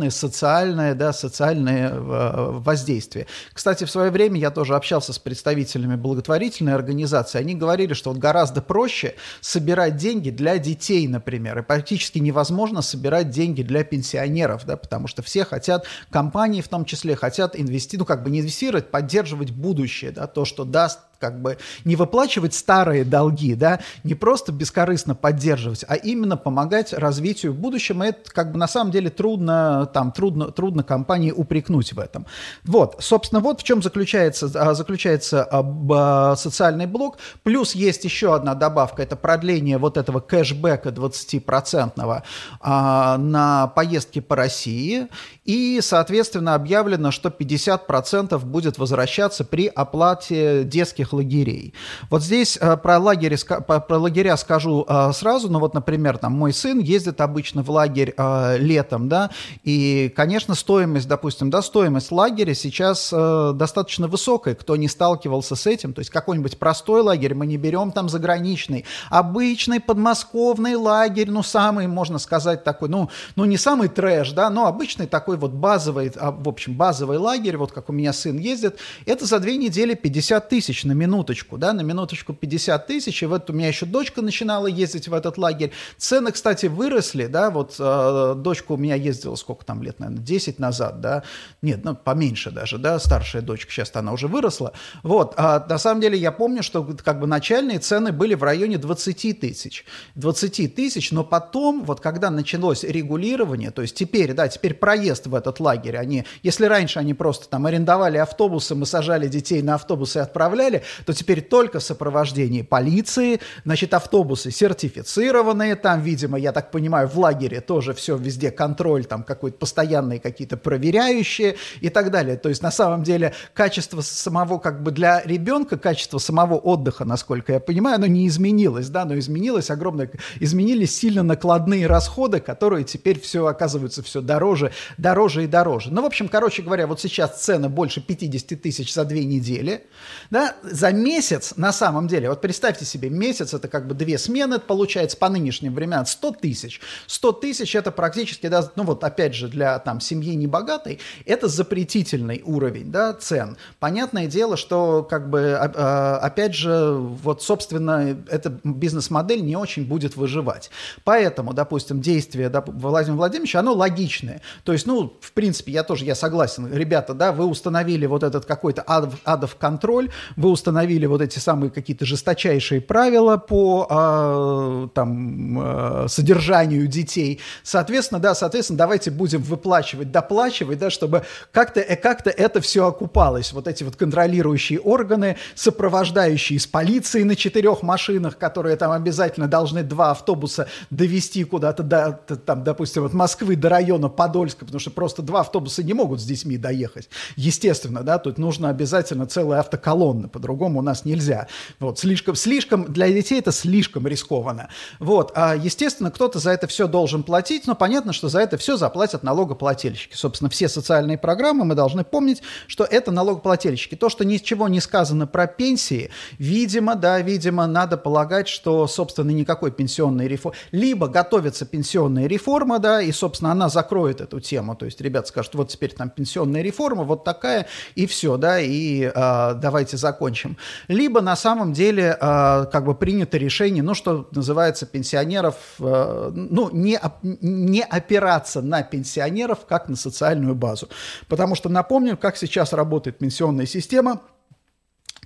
благоприятное 0.00 0.10
социальное, 0.10 0.94
да, 0.94 1.12
социальное 1.12 1.90
э, 1.90 2.50
воздействие. 2.60 3.26
Кстати, 3.52 3.84
в 3.84 3.90
свое 3.90 4.10
время 4.10 4.38
я 4.38 4.50
тоже 4.50 4.74
общался 4.74 5.12
с 5.12 5.18
представителями 5.18 5.96
благотворительной 5.96 6.74
организации. 6.74 7.38
Они 7.38 7.54
говорили, 7.54 7.94
что 7.94 8.10
вот 8.10 8.18
гораздо 8.18 8.62
проще 8.62 9.14
собирать 9.40 9.96
деньги 9.96 10.30
для 10.30 10.58
детей, 10.58 11.06
например, 11.08 11.58
и 11.58 11.62
практически 11.62 12.18
невозможно 12.18 12.82
собирать 12.82 13.30
деньги 13.30 13.62
для 13.62 13.84
пенсионеров, 13.84 14.64
да, 14.66 14.76
потому 14.76 15.08
что 15.08 15.22
все 15.22 15.44
хотят, 15.44 15.86
компании 16.10 16.62
в 16.62 16.68
том 16.68 16.84
числе, 16.84 17.16
хотят 17.16 17.58
инвестировать, 17.58 18.00
ну, 18.00 18.04
как 18.06 18.22
бы 18.22 18.30
не 18.30 18.40
инвестировать, 18.40 18.90
поддерживать 18.90 19.50
будущее, 19.50 20.10
да, 20.10 20.26
то, 20.26 20.44
что 20.44 20.64
даст 20.64 21.00
как 21.20 21.40
бы 21.40 21.58
не 21.84 21.96
выплачивать 21.96 22.54
старые 22.54 23.04
долги, 23.04 23.54
да, 23.54 23.80
не 24.04 24.14
просто 24.14 24.52
бескорыстно 24.52 25.14
поддерживать, 25.14 25.84
а 25.86 25.94
именно 25.94 26.36
помогать 26.36 26.92
развитию 26.92 27.52
в 27.52 27.56
будущем. 27.56 28.02
И 28.02 28.08
это 28.08 28.30
как 28.30 28.52
бы 28.52 28.58
на 28.58 28.66
самом 28.66 28.90
деле 28.90 29.10
трудно, 29.10 29.88
там, 29.92 30.12
трудно, 30.12 30.46
трудно 30.50 30.82
компании 30.82 31.30
упрекнуть 31.30 31.92
в 31.92 31.98
этом. 31.98 32.26
Вот, 32.64 32.96
собственно, 33.00 33.40
вот 33.40 33.60
в 33.60 33.64
чем 33.64 33.82
заключается, 33.82 34.50
а, 34.54 34.74
заключается 34.74 35.46
а, 35.50 36.34
социальный 36.36 36.86
блок. 36.86 37.18
Плюс 37.42 37.74
есть 37.74 38.04
еще 38.04 38.34
одна 38.34 38.54
добавка, 38.54 39.02
это 39.02 39.16
продление 39.16 39.76
вот 39.78 39.98
этого 39.98 40.20
кэшбэка 40.20 40.88
20% 40.88 42.22
а, 42.60 43.18
на 43.18 43.66
поездки 43.68 44.20
по 44.20 44.36
России. 44.36 45.08
И, 45.50 45.80
соответственно, 45.82 46.54
объявлено, 46.54 47.10
что 47.10 47.28
50% 47.28 48.38
будет 48.44 48.78
возвращаться 48.78 49.44
при 49.44 49.66
оплате 49.66 50.62
детских 50.62 51.12
лагерей. 51.12 51.74
Вот 52.08 52.22
здесь 52.22 52.56
э, 52.60 52.76
про, 52.76 53.00
лагеря, 53.00 53.36
про 53.36 53.98
лагеря 53.98 54.36
скажу 54.36 54.86
э, 54.88 55.10
сразу, 55.12 55.50
но 55.50 55.58
вот, 55.58 55.74
например, 55.74 56.18
там 56.18 56.34
мой 56.34 56.52
сын 56.52 56.78
ездит 56.78 57.20
обычно 57.20 57.64
в 57.64 57.70
лагерь 57.70 58.14
э, 58.16 58.58
летом, 58.58 59.08
да, 59.08 59.30
и, 59.64 60.12
конечно, 60.14 60.54
стоимость, 60.54 61.08
допустим, 61.08 61.50
да, 61.50 61.62
стоимость 61.62 62.12
лагеря 62.12 62.54
сейчас 62.54 63.10
достаточно 63.10 64.06
высокая, 64.06 64.54
кто 64.54 64.76
не 64.76 64.86
сталкивался 64.86 65.56
с 65.56 65.66
этим, 65.66 65.94
то 65.94 65.98
есть 65.98 66.12
какой-нибудь 66.12 66.60
простой 66.60 67.00
лагерь 67.00 67.34
мы 67.34 67.46
не 67.46 67.56
берем 67.56 67.90
там 67.90 68.08
заграничный, 68.08 68.84
обычный 69.08 69.80
подмосковный 69.80 70.76
лагерь, 70.76 71.28
ну, 71.28 71.42
самый, 71.42 71.88
можно 71.88 72.20
сказать, 72.20 72.62
такой, 72.62 72.88
ну, 72.88 73.10
ну 73.34 73.46
не 73.46 73.56
самый 73.56 73.88
трэш, 73.88 74.30
да, 74.30 74.48
но 74.48 74.66
обычный 74.66 75.08
такой 75.08 75.39
вот 75.40 75.52
базовый, 75.52 76.12
а, 76.16 76.30
в 76.30 76.48
общем, 76.48 76.74
базовый 76.74 77.18
лагерь, 77.18 77.56
вот 77.56 77.72
как 77.72 77.88
у 77.88 77.92
меня 77.92 78.12
сын 78.12 78.38
ездит, 78.38 78.78
это 79.06 79.26
за 79.26 79.40
две 79.40 79.56
недели 79.56 79.94
50 79.94 80.48
тысяч 80.48 80.84
на 80.84 80.92
минуточку, 80.92 81.58
да, 81.58 81.72
на 81.72 81.80
минуточку 81.80 82.32
50 82.32 82.86
тысяч, 82.86 83.22
и 83.22 83.26
вот 83.26 83.50
у 83.50 83.52
меня 83.52 83.68
еще 83.68 83.86
дочка 83.86 84.22
начинала 84.22 84.66
ездить 84.66 85.08
в 85.08 85.14
этот 85.14 85.38
лагерь. 85.38 85.72
Цены, 85.96 86.30
кстати, 86.32 86.66
выросли, 86.66 87.26
да, 87.26 87.50
вот 87.50 87.76
э, 87.78 88.34
дочка 88.36 88.72
у 88.72 88.76
меня 88.76 88.94
ездила 88.94 89.34
сколько 89.34 89.64
там 89.64 89.82
лет, 89.82 89.98
наверное, 89.98 90.22
10 90.22 90.58
назад, 90.58 91.00
да, 91.00 91.22
нет, 91.62 91.84
ну, 91.84 91.96
поменьше 91.96 92.50
даже, 92.50 92.78
да, 92.78 92.98
старшая 92.98 93.42
дочка, 93.42 93.72
сейчас 93.72 93.90
она 93.94 94.12
уже 94.12 94.28
выросла, 94.28 94.72
вот, 95.02 95.34
а 95.36 95.66
на 95.68 95.78
самом 95.78 96.00
деле 96.00 96.18
я 96.18 96.32
помню, 96.32 96.62
что 96.62 96.84
как 97.04 97.20
бы 97.20 97.26
начальные 97.26 97.78
цены 97.78 98.12
были 98.12 98.34
в 98.34 98.42
районе 98.42 98.78
20 98.78 99.40
тысяч, 99.40 99.84
20 100.14 100.74
тысяч, 100.74 101.10
но 101.12 101.24
потом, 101.24 101.84
вот 101.84 102.00
когда 102.00 102.30
началось 102.30 102.84
регулирование, 102.84 103.70
то 103.70 103.82
есть 103.82 103.96
теперь, 103.96 104.32
да, 104.34 104.48
теперь 104.48 104.74
проезд 104.74 105.26
в 105.30 105.34
этот 105.34 105.60
лагерь. 105.60 105.96
Они, 105.96 106.24
если 106.42 106.66
раньше 106.66 106.98
они 106.98 107.14
просто 107.14 107.48
там 107.48 107.66
арендовали 107.66 108.18
автобусы, 108.18 108.74
мы 108.74 108.84
сажали 108.84 109.28
детей 109.28 109.62
на 109.62 109.76
автобусы 109.76 110.18
и 110.18 110.22
отправляли, 110.22 110.82
то 111.06 111.12
теперь 111.12 111.40
только 111.40 111.80
в 111.80 111.82
сопровождении 111.82 112.62
полиции, 112.62 113.40
значит, 113.64 113.94
автобусы 113.94 114.50
сертифицированные, 114.50 115.76
там, 115.76 116.02
видимо, 116.02 116.38
я 116.38 116.52
так 116.52 116.70
понимаю, 116.70 117.08
в 117.08 117.18
лагере 117.18 117.60
тоже 117.60 117.94
все 117.94 118.16
везде 118.16 118.50
контроль, 118.50 119.04
там 119.04 119.22
какой-то 119.22 119.56
постоянные 119.58 120.20
какие-то 120.20 120.56
проверяющие 120.56 121.56
и 121.80 121.88
так 121.88 122.10
далее. 122.10 122.36
То 122.36 122.48
есть 122.48 122.62
на 122.62 122.70
самом 122.70 123.02
деле 123.02 123.32
качество 123.54 124.00
самого, 124.00 124.58
как 124.58 124.82
бы 124.82 124.90
для 124.90 125.22
ребенка, 125.24 125.78
качество 125.78 126.18
самого 126.18 126.56
отдыха, 126.56 127.04
насколько 127.04 127.52
я 127.52 127.60
понимаю, 127.60 127.96
оно 127.96 128.06
не 128.06 128.26
изменилось, 128.26 128.88
да, 128.88 129.04
но 129.04 129.18
изменилось 129.18 129.70
огромное, 129.70 130.10
изменились 130.40 130.96
сильно 130.96 131.22
накладные 131.22 131.86
расходы, 131.86 132.40
которые 132.40 132.84
теперь 132.84 133.20
все 133.20 133.46
оказываются 133.46 134.02
все 134.02 134.20
дороже, 134.20 134.72
дороже 134.98 135.09
дороже 135.10 135.42
и 135.42 135.46
дороже. 135.48 135.90
Ну, 135.90 136.02
в 136.02 136.06
общем, 136.06 136.28
короче 136.28 136.62
говоря, 136.62 136.86
вот 136.86 137.00
сейчас 137.00 137.42
цены 137.42 137.68
больше 137.68 138.00
50 138.00 138.62
тысяч 138.62 138.94
за 138.94 139.04
две 139.04 139.24
недели. 139.24 139.88
Да? 140.30 140.54
За 140.62 140.92
месяц, 140.92 141.54
на 141.56 141.72
самом 141.72 142.06
деле, 142.06 142.28
вот 142.28 142.40
представьте 142.40 142.84
себе, 142.84 143.10
месяц 143.10 143.52
это 143.52 143.66
как 143.66 143.88
бы 143.88 143.94
две 143.94 144.18
смены, 144.18 144.60
получается 144.60 145.16
по 145.16 145.28
нынешним 145.28 145.74
временам 145.74 146.06
100 146.06 146.30
тысяч. 146.40 146.80
100 147.08 147.32
тысяч 147.32 147.74
это 147.74 147.90
практически, 147.90 148.46
да, 148.46 148.70
ну 148.76 148.84
вот 148.84 149.02
опять 149.02 149.34
же, 149.34 149.48
для 149.48 149.80
там 149.80 150.00
семьи 150.00 150.36
небогатой, 150.36 151.00
это 151.26 151.48
запретительный 151.48 152.42
уровень 152.44 152.92
да, 152.92 153.12
цен. 153.12 153.56
Понятное 153.80 154.28
дело, 154.28 154.56
что 154.56 155.02
как 155.02 155.28
бы, 155.28 155.56
а, 155.58 155.72
а, 155.74 156.18
опять 156.18 156.54
же, 156.54 156.92
вот, 156.92 157.42
собственно, 157.42 158.16
эта 158.30 158.60
бизнес-модель 158.62 159.42
не 159.42 159.56
очень 159.56 159.86
будет 159.86 160.14
выживать. 160.14 160.70
Поэтому, 161.02 161.52
допустим, 161.52 162.00
действие 162.00 162.48
Владимира 162.48 163.16
Владимировича, 163.16 163.58
оно 163.58 163.72
логичное. 163.72 164.40
То 164.62 164.72
есть, 164.72 164.86
ну, 164.86 164.99
в 165.08 165.32
принципе, 165.32 165.72
я 165.72 165.82
тоже, 165.82 166.04
я 166.04 166.14
согласен, 166.14 166.72
ребята, 166.72 167.14
да, 167.14 167.32
вы 167.32 167.46
установили 167.46 168.06
вот 168.06 168.22
этот 168.22 168.44
какой-то 168.44 168.82
адов, 168.82 169.14
адов 169.24 169.56
контроль, 169.56 170.10
вы 170.36 170.50
установили 170.50 171.06
вот 171.06 171.20
эти 171.20 171.38
самые 171.38 171.70
какие-то 171.70 172.04
жесточайшие 172.04 172.80
правила 172.80 173.36
по 173.36 173.86
э, 173.90 174.88
там 174.94 175.60
э, 175.60 176.08
содержанию 176.08 176.86
детей, 176.86 177.40
соответственно, 177.62 178.20
да, 178.20 178.34
соответственно, 178.34 178.78
давайте 178.78 179.10
будем 179.10 179.42
выплачивать, 179.42 180.10
доплачивать, 180.10 180.78
да, 180.78 180.90
чтобы 180.90 181.24
как-то 181.52 181.80
э, 181.80 181.96
как 181.96 182.26
это 182.26 182.60
все 182.60 182.86
окупалось, 182.86 183.52
вот 183.52 183.66
эти 183.68 183.84
вот 183.84 183.96
контролирующие 183.96 184.80
органы, 184.80 185.36
сопровождающие 185.54 186.56
из 186.56 186.66
полиции 186.66 187.22
на 187.22 187.36
четырех 187.36 187.82
машинах, 187.82 188.38
которые 188.38 188.76
там 188.76 188.92
обязательно 188.92 189.48
должны 189.48 189.82
два 189.82 190.10
автобуса 190.10 190.68
довести 190.90 191.44
куда-то, 191.44 191.82
до, 191.82 192.20
там, 192.46 192.64
допустим, 192.64 193.04
от 193.04 193.12
Москвы 193.12 193.56
до 193.56 193.68
района 193.68 194.08
Подольска, 194.08 194.64
потому 194.64 194.80
что 194.80 194.89
просто 194.90 195.22
два 195.22 195.40
автобуса 195.40 195.82
не 195.82 195.94
могут 195.94 196.20
с 196.20 196.24
детьми 196.24 196.56
доехать. 196.56 197.08
Естественно, 197.36 198.02
да, 198.02 198.18
тут 198.18 198.38
нужно 198.38 198.68
обязательно 198.68 199.26
целая 199.26 199.60
автоколонна, 199.60 200.28
по-другому 200.28 200.80
у 200.80 200.82
нас 200.82 201.04
нельзя. 201.04 201.48
Вот, 201.78 201.98
слишком, 201.98 202.34
слишком, 202.34 202.92
для 202.92 203.08
детей 203.08 203.38
это 203.38 203.52
слишком 203.52 204.06
рискованно. 204.06 204.68
Вот, 204.98 205.32
а, 205.34 205.54
естественно, 205.54 206.10
кто-то 206.10 206.38
за 206.38 206.50
это 206.50 206.66
все 206.66 206.86
должен 206.86 207.22
платить, 207.22 207.66
но 207.66 207.74
понятно, 207.74 208.12
что 208.12 208.28
за 208.28 208.40
это 208.40 208.56
все 208.56 208.76
заплатят 208.76 209.22
налогоплательщики. 209.22 210.14
Собственно, 210.14 210.50
все 210.50 210.68
социальные 210.68 211.18
программы 211.18 211.64
мы 211.64 211.74
должны 211.74 212.04
помнить, 212.04 212.42
что 212.66 212.84
это 212.84 213.10
налогоплательщики. 213.10 213.94
То, 213.94 214.08
что 214.08 214.24
ничего 214.24 214.68
не 214.68 214.80
сказано 214.80 215.26
про 215.26 215.46
пенсии, 215.46 216.10
видимо, 216.38 216.94
да, 216.94 217.20
видимо, 217.20 217.66
надо 217.66 217.96
полагать, 217.96 218.48
что, 218.48 218.86
собственно, 218.86 219.30
никакой 219.30 219.70
пенсионной 219.70 220.28
реформы, 220.28 220.56
либо 220.72 221.08
готовится 221.08 221.66
пенсионная 221.66 222.26
реформа, 222.26 222.78
да, 222.78 223.02
и, 223.02 223.12
собственно, 223.12 223.52
она 223.52 223.68
закроет 223.68 224.20
эту 224.20 224.40
тему, 224.40 224.74
то 224.80 224.86
есть 224.86 224.98
ребята 225.02 225.28
скажут, 225.28 225.54
вот 225.56 225.68
теперь 225.68 225.92
там 225.92 226.08
пенсионная 226.08 226.62
реформа, 226.62 227.04
вот 227.04 227.22
такая, 227.22 227.66
и 227.96 228.06
все, 228.06 228.38
да, 228.38 228.58
и 228.60 229.02
э, 229.14 229.54
давайте 229.54 229.98
закончим. 229.98 230.56
Либо 230.88 231.20
на 231.20 231.36
самом 231.36 231.74
деле 231.74 232.16
э, 232.18 232.66
как 232.72 232.86
бы 232.86 232.94
принято 232.94 233.36
решение, 233.36 233.82
ну, 233.82 233.92
что 233.92 234.26
называется, 234.32 234.86
пенсионеров, 234.86 235.56
э, 235.80 236.32
ну, 236.34 236.70
не, 236.72 236.98
не 237.22 237.82
опираться 237.82 238.62
на 238.62 238.82
пенсионеров 238.82 239.66
как 239.68 239.90
на 239.90 239.96
социальную 239.96 240.54
базу. 240.54 240.88
Потому 241.28 241.56
что 241.56 241.68
напомню, 241.68 242.16
как 242.16 242.38
сейчас 242.38 242.72
работает 242.72 243.18
пенсионная 243.18 243.66
система– 243.66 244.22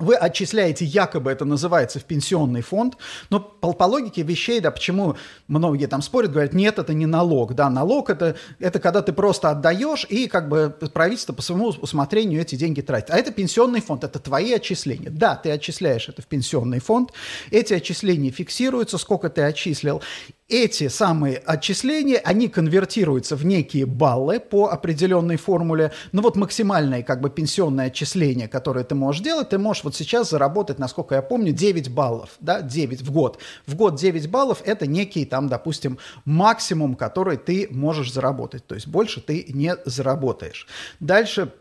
вы 0.00 0.16
отчисляете, 0.16 0.84
якобы 0.84 1.30
это 1.30 1.44
называется, 1.44 2.00
в 2.00 2.04
пенсионный 2.04 2.62
фонд, 2.62 2.96
но 3.30 3.38
по, 3.38 3.72
по 3.72 3.84
логике 3.84 4.22
вещей, 4.22 4.60
да, 4.60 4.70
почему 4.70 5.16
многие 5.46 5.86
там 5.86 6.02
спорят, 6.02 6.32
говорят, 6.32 6.52
нет, 6.52 6.78
это 6.78 6.92
не 6.94 7.06
налог, 7.06 7.54
да, 7.54 7.70
налог 7.70 8.10
это, 8.10 8.36
это 8.58 8.80
когда 8.80 9.02
ты 9.02 9.12
просто 9.12 9.50
отдаешь, 9.50 10.04
и 10.08 10.26
как 10.26 10.48
бы 10.48 10.70
правительство 10.92 11.32
по 11.32 11.42
своему 11.42 11.68
усмотрению 11.68 12.40
эти 12.40 12.56
деньги 12.56 12.80
тратит. 12.80 13.10
А 13.10 13.16
это 13.16 13.30
пенсионный 13.30 13.80
фонд, 13.80 14.02
это 14.02 14.18
твои 14.18 14.52
отчисления. 14.52 15.10
Да, 15.10 15.36
ты 15.36 15.50
отчисляешь 15.50 16.08
это 16.08 16.22
в 16.22 16.26
пенсионный 16.26 16.80
фонд, 16.80 17.12
эти 17.50 17.74
отчисления 17.74 18.32
фиксируются, 18.32 18.98
сколько 18.98 19.30
ты 19.30 19.42
отчислил, 19.42 20.02
эти 20.48 20.88
самые 20.88 21.38
отчисления, 21.38 22.20
они 22.22 22.48
конвертируются 22.48 23.34
в 23.34 23.46
некие 23.46 23.86
баллы 23.86 24.40
по 24.40 24.68
определенной 24.68 25.36
формуле. 25.36 25.92
Ну 26.12 26.20
вот 26.22 26.36
максимальное 26.36 27.02
как 27.02 27.20
бы 27.20 27.30
пенсионное 27.30 27.86
отчисление, 27.86 28.46
которое 28.46 28.84
ты 28.84 28.94
можешь 28.94 29.22
делать, 29.22 29.48
ты 29.48 29.58
можешь 29.58 29.84
вот 29.84 29.96
сейчас 29.96 30.30
заработать, 30.30 30.78
насколько 30.78 31.14
я 31.14 31.22
помню, 31.22 31.52
9 31.52 31.90
баллов, 31.90 32.30
да, 32.40 32.60
9 32.60 33.02
в 33.02 33.10
год. 33.10 33.38
В 33.66 33.74
год 33.74 33.96
9 33.96 34.30
баллов– 34.30 34.62
это 34.64 34.86
некий 34.86 35.24
там, 35.24 35.48
допустим, 35.48 35.98
максимум, 36.26 36.94
который 36.94 37.38
ты 37.38 37.68
можешь 37.70 38.12
заработать. 38.12 38.66
То 38.66 38.74
есть 38.74 38.86
больше 38.86 39.20
ты 39.22 39.46
не 39.48 39.76
заработаешь. 39.86 40.66
Дальше 41.00 41.52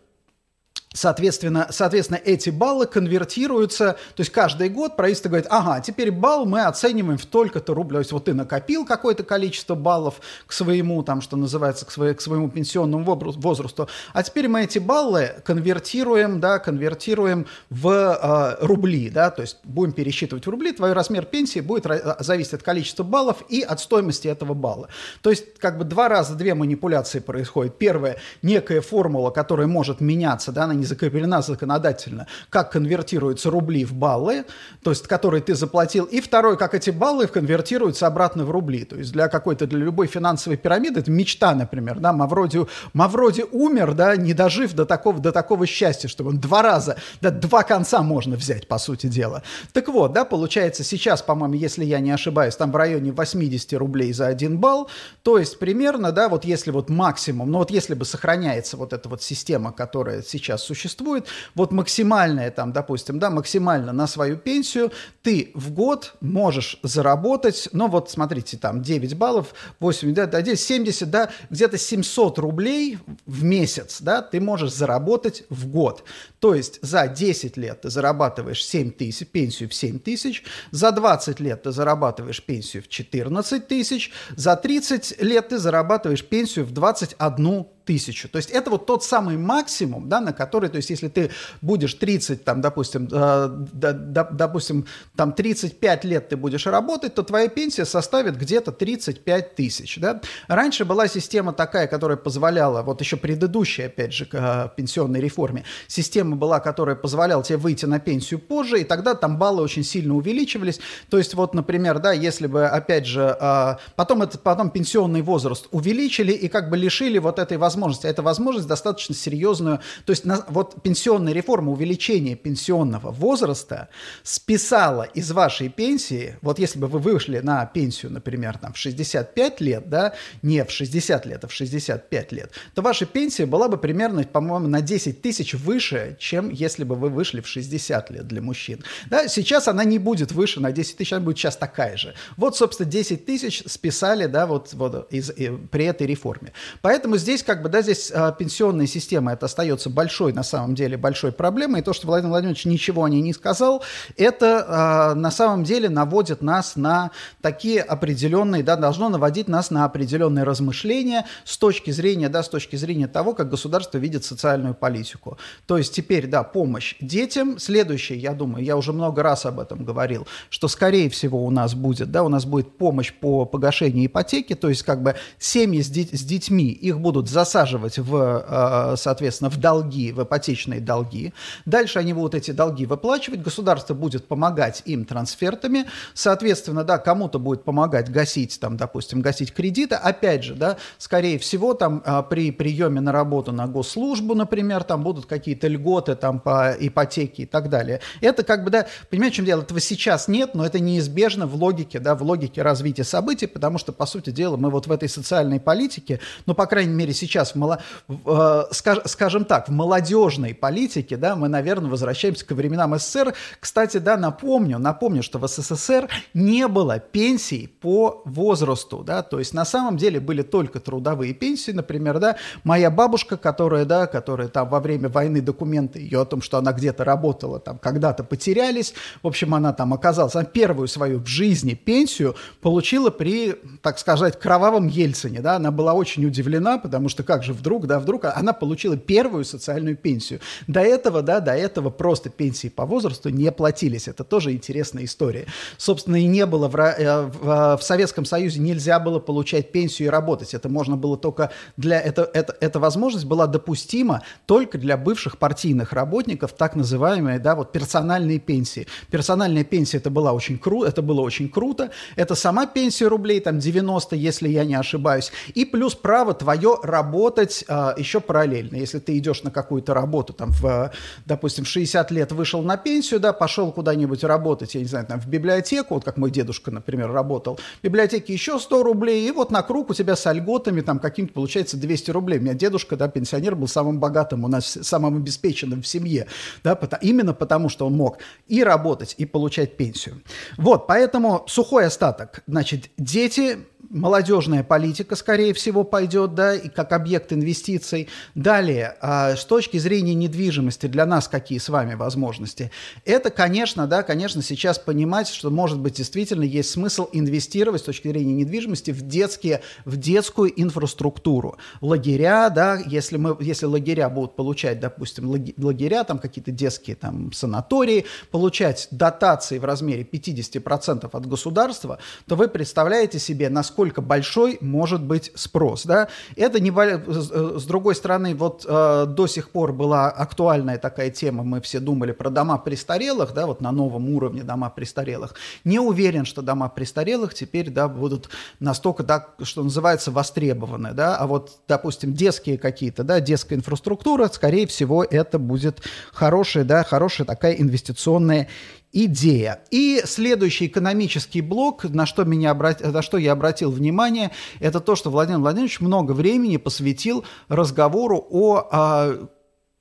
Соответственно, 0.93 1.67
соответственно, 1.71 2.19
эти 2.23 2.51
баллы 2.51 2.85
конвертируются, 2.85 3.97
то 4.15 4.21
есть 4.21 4.31
каждый 4.31 4.69
год 4.69 4.95
правительство 4.95 5.29
говорит, 5.29 5.47
ага, 5.49 5.81
теперь 5.81 6.11
балл 6.11 6.45
мы 6.45 6.61
оцениваем 6.61 7.17
в 7.17 7.23
столько-то 7.23 7.73
рублей. 7.73 7.93
То 7.93 7.99
есть 7.99 8.11
вот 8.11 8.25
ты 8.25 8.33
накопил 8.33 8.85
какое-то 8.85 9.23
количество 9.23 9.73
баллов 9.73 10.21
к 10.45 10.53
своему, 10.53 11.01
там, 11.03 11.21
что 11.21 11.35
называется, 11.35 11.85
к, 11.85 11.91
своей, 11.91 12.13
к 12.13 12.21
своему 12.21 12.49
пенсионному 12.49 13.15
возрасту, 13.15 13.89
а 14.13 14.21
теперь 14.21 14.47
мы 14.47 14.63
эти 14.63 14.77
баллы 14.77 15.31
конвертируем, 15.43 16.39
да, 16.39 16.59
конвертируем 16.59 17.47
в 17.71 17.89
э, 17.89 18.65
рубли, 18.65 19.09
да, 19.09 19.31
то 19.31 19.41
есть 19.41 19.57
будем 19.63 19.93
пересчитывать 19.93 20.45
в 20.45 20.49
рубли, 20.49 20.73
твой 20.73 20.93
размер 20.93 21.25
пенсии 21.25 21.59
будет 21.59 21.87
зависеть 22.19 22.53
от 22.53 22.63
количества 22.63 23.03
баллов 23.03 23.43
и 23.49 23.61
от 23.61 23.79
стоимости 23.79 24.27
этого 24.27 24.53
балла. 24.53 24.89
То 25.21 25.31
есть 25.31 25.57
как 25.57 25.79
бы 25.79 25.85
два 25.85 26.07
раза 26.07 26.35
две 26.35 26.53
манипуляции 26.53 27.19
происходят. 27.19 27.77
Первая, 27.79 28.17
некая 28.43 28.81
формула, 28.81 29.31
которая 29.31 29.65
может 29.65 30.01
меняться, 30.01 30.51
да, 30.51 30.65
она 30.65 30.82
не 30.83 30.87
закреплена 30.87 31.41
законодательно, 31.41 32.27
как 32.49 32.71
конвертируются 32.71 33.49
рубли 33.49 33.85
в 33.85 33.93
баллы, 33.93 34.43
то 34.83 34.91
есть 34.91 35.07
которые 35.07 35.41
ты 35.41 35.55
заплатил, 35.55 36.03
и 36.03 36.19
второй, 36.19 36.57
как 36.57 36.75
эти 36.75 36.89
баллы 36.89 37.27
конвертируются 37.27 38.05
обратно 38.05 38.43
в 38.43 38.51
рубли. 38.51 38.83
То 38.83 38.97
есть 38.97 39.13
для 39.13 39.29
какой-то, 39.29 39.65
для 39.65 39.79
любой 39.79 40.07
финансовой 40.07 40.57
пирамиды, 40.57 40.99
это 40.99 41.09
мечта, 41.09 41.55
например, 41.55 41.99
да, 41.99 42.11
Мавроди, 42.11 42.59
Мавроди 42.93 43.45
умер, 43.51 43.93
да, 43.93 44.17
не 44.17 44.33
дожив 44.33 44.73
до 44.73 44.85
такого, 44.85 45.19
до 45.19 45.31
такого 45.31 45.65
счастья, 45.65 46.09
чтобы 46.09 46.31
он 46.31 46.39
два 46.39 46.61
раза, 46.61 46.97
да, 47.21 47.31
два 47.31 47.63
конца 47.63 48.01
можно 48.01 48.35
взять, 48.35 48.67
по 48.67 48.77
сути 48.77 49.07
дела. 49.07 49.41
Так 49.71 49.87
вот, 49.87 50.11
да, 50.11 50.25
получается 50.25 50.83
сейчас, 50.83 51.21
по-моему, 51.21 51.55
если 51.55 51.85
я 51.85 51.99
не 51.99 52.11
ошибаюсь, 52.11 52.57
там 52.57 52.71
в 52.71 52.75
районе 52.75 53.11
80 53.11 53.73
рублей 53.73 54.11
за 54.11 54.27
один 54.27 54.57
балл, 54.57 54.89
то 55.23 55.37
есть 55.37 55.59
примерно, 55.59 56.11
да, 56.11 56.27
вот 56.27 56.43
если 56.43 56.71
вот 56.71 56.89
максимум, 56.89 57.51
ну 57.51 57.59
вот 57.59 57.71
если 57.71 57.93
бы 57.93 58.03
сохраняется 58.03 58.75
вот 58.75 58.91
эта 58.91 59.07
вот 59.07 59.23
система, 59.23 59.71
которая 59.71 60.21
сейчас 60.33 60.63
существует, 60.73 61.27
вот 61.55 61.71
максимальная 61.71 62.51
там, 62.51 62.73
допустим, 62.73 63.19
да, 63.19 63.29
максимально 63.29 63.93
на 63.93 64.07
свою 64.07 64.37
пенсию 64.37 64.91
ты 65.21 65.51
в 65.53 65.71
год 65.71 66.15
можешь 66.19 66.79
заработать, 66.83 67.69
ну 67.71 67.87
вот 67.87 68.09
смотрите, 68.09 68.57
там 68.57 68.81
9 68.81 69.15
баллов, 69.15 69.53
8, 69.79 70.13
да, 70.13 70.25
9, 70.25 70.59
70, 70.59 71.09
да, 71.09 71.29
где-то 71.49 71.77
700 71.77 72.39
рублей 72.39 72.97
в 73.25 73.43
месяц, 73.43 74.01
да, 74.01 74.21
ты 74.21 74.39
можешь 74.39 74.73
заработать 74.73 75.43
в 75.49 75.67
год. 75.67 76.03
То 76.39 76.55
есть 76.55 76.79
за 76.81 77.07
10 77.07 77.57
лет 77.57 77.81
ты 77.81 77.89
зарабатываешь 77.89 78.65
7 78.65 78.91
тысяч, 78.91 79.27
пенсию 79.27 79.69
в 79.69 79.73
7 79.73 79.99
тысяч, 79.99 80.43
за 80.71 80.91
20 80.91 81.39
лет 81.39 81.63
ты 81.63 81.71
зарабатываешь 81.71 82.43
пенсию 82.43 82.83
в 82.83 82.87
14 82.87 83.67
тысяч, 83.67 84.11
за 84.35 84.55
30 84.55 85.21
лет 85.21 85.49
ты 85.49 85.57
зарабатываешь 85.57 86.25
пенсию 86.25 86.65
в 86.65 86.71
21 86.71 87.67
тысячу. 87.85 88.29
То 88.29 88.37
есть 88.37 88.49
это 88.49 88.69
вот 88.69 88.85
тот 88.85 89.03
самый 89.03 89.37
максимум, 89.37 90.09
да, 90.09 90.21
на 90.21 90.33
который, 90.33 90.69
то 90.69 90.77
есть 90.77 90.89
если 90.89 91.07
ты 91.07 91.31
будешь 91.61 91.93
30, 91.93 92.43
там, 92.43 92.61
допустим, 92.61 93.07
э, 93.11 93.49
да, 93.73 93.93
да, 93.93 94.23
допустим, 94.23 94.85
там 95.15 95.33
35 95.33 96.03
лет 96.05 96.29
ты 96.29 96.37
будешь 96.37 96.65
работать, 96.65 97.15
то 97.15 97.23
твоя 97.23 97.47
пенсия 97.47 97.85
составит 97.85 98.37
где-то 98.37 98.71
35 98.71 99.55
тысяч, 99.55 99.99
да. 99.99 100.21
Раньше 100.47 100.85
была 100.85 101.07
система 101.07 101.53
такая, 101.53 101.87
которая 101.87 102.17
позволяла, 102.17 102.81
вот 102.81 103.01
еще 103.01 103.17
предыдущая, 103.17 103.87
опять 103.87 104.13
же, 104.13 104.25
к 104.25 104.33
э, 104.33 104.69
пенсионной 104.75 105.19
реформе, 105.19 105.63
система 105.87 106.35
была, 106.35 106.59
которая 106.59 106.95
позволяла 106.95 107.43
тебе 107.43 107.57
выйти 107.57 107.85
на 107.85 107.99
пенсию 107.99 108.39
позже, 108.39 108.81
и 108.81 108.83
тогда 108.83 109.15
там 109.15 109.37
баллы 109.37 109.61
очень 109.61 109.83
сильно 109.83 110.15
увеличивались. 110.15 110.79
То 111.09 111.17
есть 111.17 111.33
вот, 111.33 111.53
например, 111.53 111.99
да, 111.99 112.13
если 112.13 112.47
бы, 112.47 112.65
опять 112.65 113.05
же, 113.05 113.37
э, 113.39 113.75
потом, 113.95 114.21
это, 114.23 114.37
потом 114.37 114.69
пенсионный 114.69 115.21
возраст 115.21 115.67
увеличили 115.71 116.31
и 116.31 116.47
как 116.47 116.69
бы 116.69 116.77
лишили 116.77 117.17
вот 117.19 117.39
этой 117.39 117.57
возможности 117.57 117.72
возможность, 117.73 118.05
а 118.05 118.09
эта 118.09 118.21
возможность 118.21 118.67
достаточно 118.67 119.15
серьезную. 119.15 119.79
То 120.05 120.11
есть 120.11 120.25
на, 120.25 120.45
вот 120.49 120.83
пенсионная 120.83 121.33
реформа, 121.33 121.71
увеличение 121.71 122.35
пенсионного 122.35 123.11
возраста 123.11 123.89
списала 124.21 125.03
из 125.03 125.31
вашей 125.31 125.69
пенсии, 125.69 126.37
вот 126.41 126.59
если 126.59 126.77
бы 126.79 126.87
вы 126.87 126.99
вышли 126.99 127.39
на 127.39 127.65
пенсию, 127.65 128.11
например, 128.11 128.57
там, 128.59 128.73
в 128.73 128.77
65 128.77 129.61
лет, 129.61 129.89
да, 129.89 130.13
не 130.43 130.63
в 130.63 130.69
60 130.69 131.25
лет, 131.25 131.43
а 131.43 131.47
в 131.47 131.53
65 131.53 132.31
лет, 132.31 132.51
то 132.75 132.81
ваша 132.83 133.05
пенсия 133.05 133.47
была 133.47 133.67
бы 133.67 133.77
примерно, 133.77 134.23
по-моему, 134.23 134.67
на 134.67 134.81
10 134.81 135.21
тысяч 135.21 135.55
выше, 135.55 136.15
чем 136.19 136.49
если 136.49 136.83
бы 136.83 136.95
вы 136.95 137.09
вышли 137.09 137.41
в 137.41 137.47
60 137.47 138.11
лет 138.11 138.27
для 138.27 138.41
мужчин. 138.41 138.83
Да, 139.09 139.27
сейчас 139.27 139.67
она 139.67 139.83
не 139.83 139.97
будет 139.97 140.31
выше 140.31 140.59
на 140.59 140.71
10 140.71 140.97
тысяч, 140.97 141.13
она 141.13 141.25
будет 141.25 141.39
сейчас 141.39 141.57
такая 141.57 141.97
же. 141.97 142.13
Вот, 142.37 142.55
собственно, 142.55 142.89
10 142.89 143.25
тысяч 143.25 143.63
списали, 143.65 144.27
да, 144.27 144.45
вот, 144.45 144.73
вот 144.73 145.11
из, 145.11 145.31
и, 145.31 145.49
при 145.71 145.85
этой 145.85 146.05
реформе. 146.05 146.53
Поэтому 146.81 147.17
здесь 147.17 147.41
как 147.41 147.62
бы, 147.63 147.69
да, 147.69 147.81
здесь 147.81 148.11
а, 148.13 148.31
пенсионная 148.31 148.87
система, 148.87 149.33
это 149.33 149.45
остается 149.45 149.89
большой, 149.89 150.33
на 150.33 150.43
самом 150.43 150.75
деле, 150.75 150.97
большой 150.97 151.31
проблемой. 151.31 151.81
И 151.81 151.83
то, 151.83 151.93
что 151.93 152.07
Владимир 152.07 152.31
Владимирович 152.31 152.65
ничего 152.65 153.03
о 153.03 153.09
ней 153.09 153.21
не 153.21 153.33
сказал, 153.33 153.83
это 154.17 154.65
а, 154.67 155.15
на 155.15 155.31
самом 155.31 155.63
деле 155.63 155.89
наводит 155.89 156.41
нас 156.41 156.75
на 156.75 157.11
такие 157.41 157.81
определенные, 157.81 158.63
да, 158.63 158.75
должно 158.75 159.09
наводить 159.09 159.47
нас 159.47 159.71
на 159.71 159.85
определенные 159.85 160.43
размышления 160.43 161.25
с 161.45 161.57
точки 161.57 161.91
зрения, 161.91 162.29
да, 162.29 162.43
с 162.43 162.49
точки 162.49 162.75
зрения 162.75 163.07
того, 163.07 163.33
как 163.33 163.49
государство 163.49 163.97
видит 163.97 164.25
социальную 164.25 164.75
политику. 164.75 165.37
То 165.65 165.77
есть 165.77 165.93
теперь, 165.93 166.27
да, 166.27 166.43
помощь 166.43 166.95
детям. 166.99 167.57
Следующее, 167.59 168.19
я 168.19 168.33
думаю, 168.33 168.63
я 168.63 168.77
уже 168.77 168.93
много 168.93 169.23
раз 169.23 169.45
об 169.45 169.59
этом 169.59 169.85
говорил, 169.85 170.27
что, 170.49 170.67
скорее 170.67 171.09
всего, 171.09 171.45
у 171.45 171.49
нас 171.49 171.73
будет, 171.73 172.11
да, 172.11 172.23
у 172.23 172.29
нас 172.29 172.45
будет 172.45 172.77
помощь 172.77 173.13
по 173.13 173.45
погашению 173.45 174.05
ипотеки, 174.05 174.55
то 174.55 174.69
есть 174.69 174.83
как 174.83 175.01
бы 175.01 175.15
семьи 175.39 175.81
с, 175.81 175.89
деть, 175.89 176.13
с 176.13 176.23
детьми, 176.23 176.69
их 176.69 176.99
будут 176.99 177.29
засаживать 177.29 177.52
засаживать 177.53 177.99
в, 177.99 178.15
э, 178.47 178.95
соответственно, 178.97 179.49
в 179.49 179.57
долги, 179.57 180.11
в 180.11 180.23
ипотечные 180.23 180.79
долги. 180.79 181.33
Дальше 181.65 181.99
они 181.99 182.13
будут 182.13 182.35
эти 182.35 182.51
долги 182.51 182.85
выплачивать, 182.85 183.41
государство 183.41 183.93
будет 183.93 184.27
помогать 184.27 184.81
им 184.85 185.05
трансфертами, 185.05 185.85
соответственно, 186.13 186.83
да, 186.83 186.97
кому-то 186.97 187.39
будет 187.39 187.63
помогать 187.63 188.09
гасить, 188.09 188.59
там, 188.59 188.77
допустим, 188.77 189.21
гасить 189.21 189.53
кредиты. 189.53 189.95
Опять 189.95 190.43
же, 190.43 190.55
да, 190.55 190.77
скорее 190.97 191.37
всего, 191.37 191.73
там 191.73 192.01
э, 192.03 192.23
при 192.29 192.51
приеме 192.51 193.01
на 193.01 193.11
работу 193.11 193.51
на 193.51 193.67
госслужбу, 193.67 194.33
например, 194.33 194.83
там 194.83 195.03
будут 195.03 195.25
какие-то 195.27 195.67
льготы 195.67 196.15
там 196.15 196.39
по 196.39 196.75
ипотеке 196.79 197.43
и 197.43 197.45
так 197.45 197.69
далее. 197.69 197.99
Это 198.21 198.43
как 198.43 198.63
бы, 198.63 198.71
да, 198.71 198.87
понимаете, 199.09 199.33
в 199.33 199.35
чем 199.37 199.45
дело? 199.45 199.61
Этого 199.61 199.79
сейчас 199.79 200.27
нет, 200.27 200.55
но 200.55 200.65
это 200.65 200.79
неизбежно 200.79 201.45
в 201.45 201.55
логике, 201.55 201.99
да, 201.99 202.15
в 202.15 202.23
логике 202.23 202.61
развития 202.63 203.03
событий, 203.03 203.47
потому 203.47 203.77
что, 203.77 203.91
по 203.93 204.05
сути 204.05 204.31
дела, 204.31 204.57
мы 204.57 204.69
вот 204.71 204.87
в 204.87 204.91
этой 204.91 205.07
социальной 205.09 205.59
политике, 205.59 206.19
ну, 206.45 206.55
по 206.55 206.65
крайней 206.65 206.93
мере, 206.93 207.13
сейчас 207.13 207.42
сейчас, 207.45 207.79
в, 208.07 208.69
э, 208.75 209.07
скажем 209.07 209.45
так, 209.45 209.67
в 209.67 209.71
молодежной 209.71 210.53
политике, 210.53 211.17
да, 211.17 211.35
мы, 211.35 211.47
наверное, 211.47 211.89
возвращаемся 211.89 212.45
к 212.45 212.51
временам 212.51 212.97
СССР. 212.97 213.33
Кстати, 213.59 213.97
да, 213.97 214.17
напомню, 214.17 214.79
напомню, 214.79 215.23
что 215.23 215.39
в 215.39 215.47
СССР 215.47 216.09
не 216.33 216.67
было 216.67 216.99
пенсий 216.99 217.67
по 217.67 218.21
возрасту, 218.25 219.03
да, 219.05 219.21
то 219.21 219.39
есть 219.39 219.53
на 219.53 219.65
самом 219.65 219.97
деле 219.97 220.19
были 220.19 220.41
только 220.41 220.79
трудовые 220.79 221.33
пенсии, 221.33 221.71
например, 221.71 222.19
да, 222.19 222.37
моя 222.63 222.89
бабушка, 222.89 223.37
которая, 223.37 223.85
да, 223.85 224.07
которая 224.07 224.47
там 224.47 224.69
во 224.69 224.79
время 224.79 225.09
войны 225.09 225.41
документы 225.41 225.99
ее 225.99 226.21
о 226.21 226.25
том, 226.25 226.41
что 226.41 226.57
она 226.57 226.71
где-то 226.73 227.03
работала, 227.03 227.59
там 227.59 227.77
когда-то 227.77 228.23
потерялись, 228.23 228.93
в 229.21 229.27
общем, 229.27 229.55
она 229.55 229.73
там 229.73 229.93
оказалась, 229.93 230.35
она 230.35 230.45
первую 230.45 230.87
свою 230.87 231.19
в 231.19 231.27
жизни 231.27 231.73
пенсию 231.73 232.35
получила 232.61 233.09
при, 233.09 233.55
так 233.81 233.99
сказать, 233.99 234.39
кровавом 234.39 234.87
Ельцине, 234.87 235.41
да, 235.41 235.55
она 235.55 235.71
была 235.71 235.93
очень 235.93 236.25
удивлена, 236.25 236.77
потому 236.77 237.09
что 237.09 237.23
как 237.33 237.43
же 237.43 237.53
вдруг, 237.53 237.87
да, 237.87 237.99
вдруг 237.99 238.25
она 238.25 238.53
получила 238.53 238.95
первую 238.95 239.43
социальную 239.43 239.97
пенсию. 239.97 240.39
До 240.67 240.81
этого, 240.81 241.23
да, 241.23 241.39
до 241.39 241.53
этого 241.53 241.89
просто 241.89 242.29
пенсии 242.29 242.67
по 242.67 242.85
возрасту 242.85 243.29
не 243.29 243.51
платились. 243.51 244.07
Это 244.07 244.23
тоже 244.23 244.51
интересная 244.51 245.05
история. 245.05 245.47
Собственно, 245.77 246.17
и 246.17 246.27
не 246.27 246.45
было 246.45 246.67
в, 246.67 246.75
э, 246.75 247.21
в, 247.23 247.49
э, 247.49 247.77
в 247.77 247.81
Советском 247.81 248.25
Союзе 248.25 248.59
нельзя 248.59 248.99
было 248.99 249.17
получать 249.17 249.71
пенсию 249.71 250.09
и 250.09 250.11
работать. 250.11 250.53
Это 250.53 250.69
можно 250.69 250.95
было 250.95 251.17
только 251.17 251.49
для... 251.75 251.99
Это, 251.99 252.29
это, 252.35 252.55
эта 252.59 252.79
возможность 252.79 253.25
была 253.25 253.47
допустима 253.47 254.21
только 254.45 254.77
для 254.77 254.95
бывших 254.95 255.39
партийных 255.39 255.91
работников, 255.91 256.53
так 256.53 256.75
называемые, 256.75 257.39
да, 257.39 257.55
вот 257.55 257.71
персональные 257.71 258.37
пенсии. 258.37 258.85
Персональная 259.09 259.63
пенсия 259.63 259.97
это 259.97 260.11
была 260.11 260.33
очень 260.33 260.59
круто, 260.59 260.87
это 260.87 261.01
было 261.01 261.21
очень 261.21 261.49
круто. 261.49 261.89
Это 262.15 262.35
сама 262.35 262.67
пенсия 262.67 263.07
рублей, 263.07 263.39
там 263.39 263.57
90, 263.57 264.15
если 264.15 264.49
я 264.49 264.65
не 264.65 264.75
ошибаюсь. 264.75 265.31
И 265.55 265.65
плюс 265.65 265.95
право 265.95 266.35
твое 266.35 266.77
работать 266.83 267.22
работать 267.23 267.63
а, 267.69 267.93
еще 267.97 268.19
параллельно. 268.19 268.75
Если 268.75 268.99
ты 268.99 269.17
идешь 269.17 269.43
на 269.43 269.51
какую-то 269.51 269.93
работу, 269.93 270.33
там, 270.33 270.51
в, 270.51 270.91
допустим, 271.25 271.63
в 271.63 271.67
60 271.69 272.11
лет 272.11 272.31
вышел 272.33 272.61
на 272.61 272.75
пенсию, 272.75 273.21
да, 273.21 273.31
пошел 273.31 273.71
куда-нибудь 273.71 274.25
работать, 274.25 274.75
я 274.75 274.81
не 274.81 274.87
знаю, 274.87 275.05
там, 275.05 275.21
в 275.21 275.27
библиотеку, 275.27 275.93
вот 275.93 276.03
как 276.03 276.17
мой 276.17 276.31
дедушка, 276.31 276.69
например, 276.69 277.11
работал, 277.11 277.57
в 277.79 277.83
библиотеке 277.83 278.33
еще 278.33 278.59
100 278.59 278.83
рублей, 278.83 279.25
и 279.27 279.31
вот 279.31 279.51
на 279.51 279.61
круг 279.61 279.89
у 279.89 279.93
тебя 279.93 280.17
с 280.17 280.31
льготами, 280.33 280.81
там, 280.81 280.99
каким-то, 280.99 281.33
получается, 281.33 281.77
200 281.77 282.11
рублей. 282.11 282.39
У 282.39 282.41
меня 282.41 282.53
дедушка, 282.55 282.97
да, 282.97 283.07
пенсионер, 283.07 283.55
был 283.55 283.67
самым 283.67 283.99
богатым 283.99 284.43
у 284.43 284.49
нас, 284.49 284.77
самым 284.81 285.15
обеспеченным 285.15 285.81
в 285.81 285.87
семье, 285.87 286.27
да, 286.63 286.75
потому, 286.75 287.01
именно 287.03 287.33
потому, 287.33 287.69
что 287.69 287.87
он 287.87 287.93
мог 287.93 288.17
и 288.49 288.63
работать, 288.63 289.15
и 289.17 289.25
получать 289.25 289.77
пенсию. 289.77 290.21
Вот, 290.57 290.87
поэтому 290.87 291.45
сухой 291.47 291.85
остаток, 291.85 292.43
значит, 292.47 292.89
дети 292.97 293.59
молодежная 293.93 294.63
политика, 294.63 295.15
скорее 295.15 295.53
всего, 295.53 295.83
пойдет, 295.83 296.33
да, 296.33 296.55
и 296.55 296.67
как 296.67 296.91
объект 296.91 297.31
инвестиций. 297.31 298.09
Далее, 298.35 298.97
а, 299.01 299.35
с 299.35 299.45
точки 299.45 299.77
зрения 299.77 300.15
недвижимости, 300.15 300.87
для 300.87 301.05
нас 301.05 301.27
какие 301.27 301.59
с 301.59 301.69
вами 301.69 301.93
возможности? 301.93 302.71
Это, 303.05 303.29
конечно, 303.29 303.87
да, 303.87 304.01
конечно, 304.03 304.41
сейчас 304.41 304.79
понимать, 304.79 305.27
что, 305.27 305.51
может 305.51 305.79
быть, 305.79 305.95
действительно 305.95 306.43
есть 306.43 306.71
смысл 306.71 307.07
инвестировать 307.11 307.81
с 307.81 307.85
точки 307.85 308.07
зрения 308.07 308.33
недвижимости 308.33 308.91
в, 308.91 309.01
детские, 309.03 309.61
в 309.85 309.95
детскую 309.97 310.51
инфраструктуру. 310.59 311.57
Лагеря, 311.79 312.49
да, 312.49 312.79
если, 312.83 313.17
мы, 313.17 313.37
если 313.39 313.67
лагеря 313.67 314.09
будут 314.09 314.35
получать, 314.35 314.79
допустим, 314.79 315.29
лагеря, 315.29 316.03
там 316.03 316.17
какие-то 316.17 316.51
детские 316.51 316.95
там 316.95 317.31
санатории, 317.31 318.05
получать 318.31 318.87
дотации 318.89 319.59
в 319.59 319.65
размере 319.65 320.03
50% 320.03 321.09
от 321.11 321.25
государства, 321.27 321.99
то 322.27 322.35
вы 322.35 322.47
представляете 322.47 323.19
себе, 323.19 323.49
насколько 323.49 323.82
насколько 323.83 324.01
большой 324.01 324.57
может 324.61 325.01
быть 325.01 325.31
спрос. 325.35 325.85
Да? 325.85 326.07
Это 326.35 326.59
не, 326.59 326.71
с 326.71 327.65
другой 327.65 327.95
стороны, 327.95 328.33
вот 328.33 328.65
э, 328.67 329.05
до 329.07 329.27
сих 329.27 329.49
пор 329.49 329.73
была 329.73 330.09
актуальная 330.09 330.77
такая 330.77 331.09
тема, 331.09 331.43
мы 331.43 331.59
все 331.59 331.79
думали 331.79 332.13
про 332.13 332.29
дома 332.29 332.57
престарелых, 332.57 333.33
да, 333.33 333.45
вот 333.45 333.61
на 333.61 333.71
новом 333.71 334.09
уровне 334.09 334.43
дома 334.43 334.69
престарелых. 334.69 335.35
Не 335.65 335.79
уверен, 335.79 336.25
что 336.25 336.41
дома 336.41 336.69
престарелых 336.69 337.33
теперь 337.33 337.69
да, 337.69 337.87
будут 337.87 338.29
настолько, 338.59 339.03
да, 339.03 339.27
что 339.41 339.63
называется, 339.63 340.11
востребованы. 340.11 340.93
Да? 340.93 341.17
А 341.17 341.27
вот, 341.27 341.51
допустим, 341.67 342.13
детские 342.13 342.57
какие-то, 342.57 343.03
да, 343.03 343.19
детская 343.19 343.55
инфраструктура, 343.55 344.29
скорее 344.31 344.65
всего, 344.65 345.03
это 345.03 345.39
будет 345.39 345.81
хорошая, 346.13 346.63
да, 346.63 346.83
хорошая 346.83 347.27
такая 347.27 347.53
инвестиционная 347.53 348.47
идея. 348.93 349.63
И 349.71 350.01
следующий 350.05 350.67
экономический 350.67 351.41
блок, 351.41 351.83
на 351.85 352.05
что, 352.05 352.23
меня 352.23 352.51
обрат... 352.51 352.79
на 352.81 353.01
что 353.01 353.17
я 353.17 353.33
обратил 353.33 353.71
внимание, 353.71 354.31
это 354.59 354.79
то, 354.79 354.95
что 354.95 355.09
Владимир 355.09 355.39
Владимирович 355.39 355.81
много 355.81 356.11
времени 356.13 356.57
посвятил 356.57 357.25
разговору 357.49 358.25
о, 358.29 358.67
о 358.71 359.27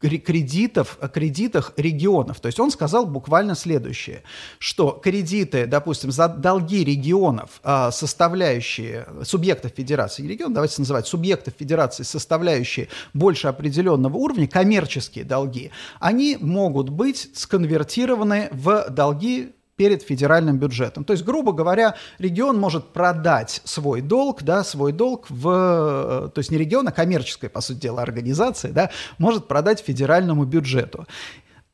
кредитов, 0.03 0.99
о 1.01 1.09
кредитах 1.09 1.73
регионов. 1.77 2.41
То 2.41 2.47
есть 2.47 2.61
он 2.61 2.71
сказал 2.71 3.07
буквально 3.07 3.55
следующее, 3.55 4.23
что 4.59 4.91
кредиты, 4.91 5.67
допустим, 5.67 6.11
за 6.11 6.29
долги 6.29 6.85
регионов, 6.85 7.61
а, 7.63 7.91
составляющие, 7.91 9.07
субъектов 9.25 9.73
федерации 9.77 10.27
регион, 10.27 10.53
давайте 10.53 10.81
называть 10.81 11.07
субъектов 11.07 11.55
федерации, 11.59 12.03
составляющие 12.03 12.89
больше 13.15 13.49
определенного 13.49 14.17
уровня, 14.17 14.49
коммерческие 14.49 15.25
долги, 15.25 15.71
они 16.01 16.37
могут 16.41 16.89
быть 16.89 17.31
сконвертированы 17.35 18.49
в 18.53 18.89
долги 18.91 19.53
перед 19.83 20.05
федеральным 20.05 20.59
бюджетом. 20.59 21.03
То 21.03 21.13
есть, 21.13 21.25
грубо 21.25 21.53
говоря, 21.53 21.97
регион 22.21 22.57
может 22.57 22.93
продать 22.93 23.61
свой 23.65 24.01
долг, 24.01 24.45
да, 24.45 24.63
свой 24.63 24.93
долг 24.93 25.27
в, 25.29 25.49
э, 25.49 26.29
то 26.33 26.39
есть 26.39 26.53
не 26.53 26.59
регион, 26.59 26.87
а 26.87 26.93
коммерческая, 26.93 27.51
по 27.51 27.61
сути 27.61 27.79
дела, 27.79 28.01
организация, 28.01 28.71
да, 28.71 28.91
может 29.19 29.49
продать 29.49 29.81
федеральному 29.81 30.45
бюджету. 30.45 31.09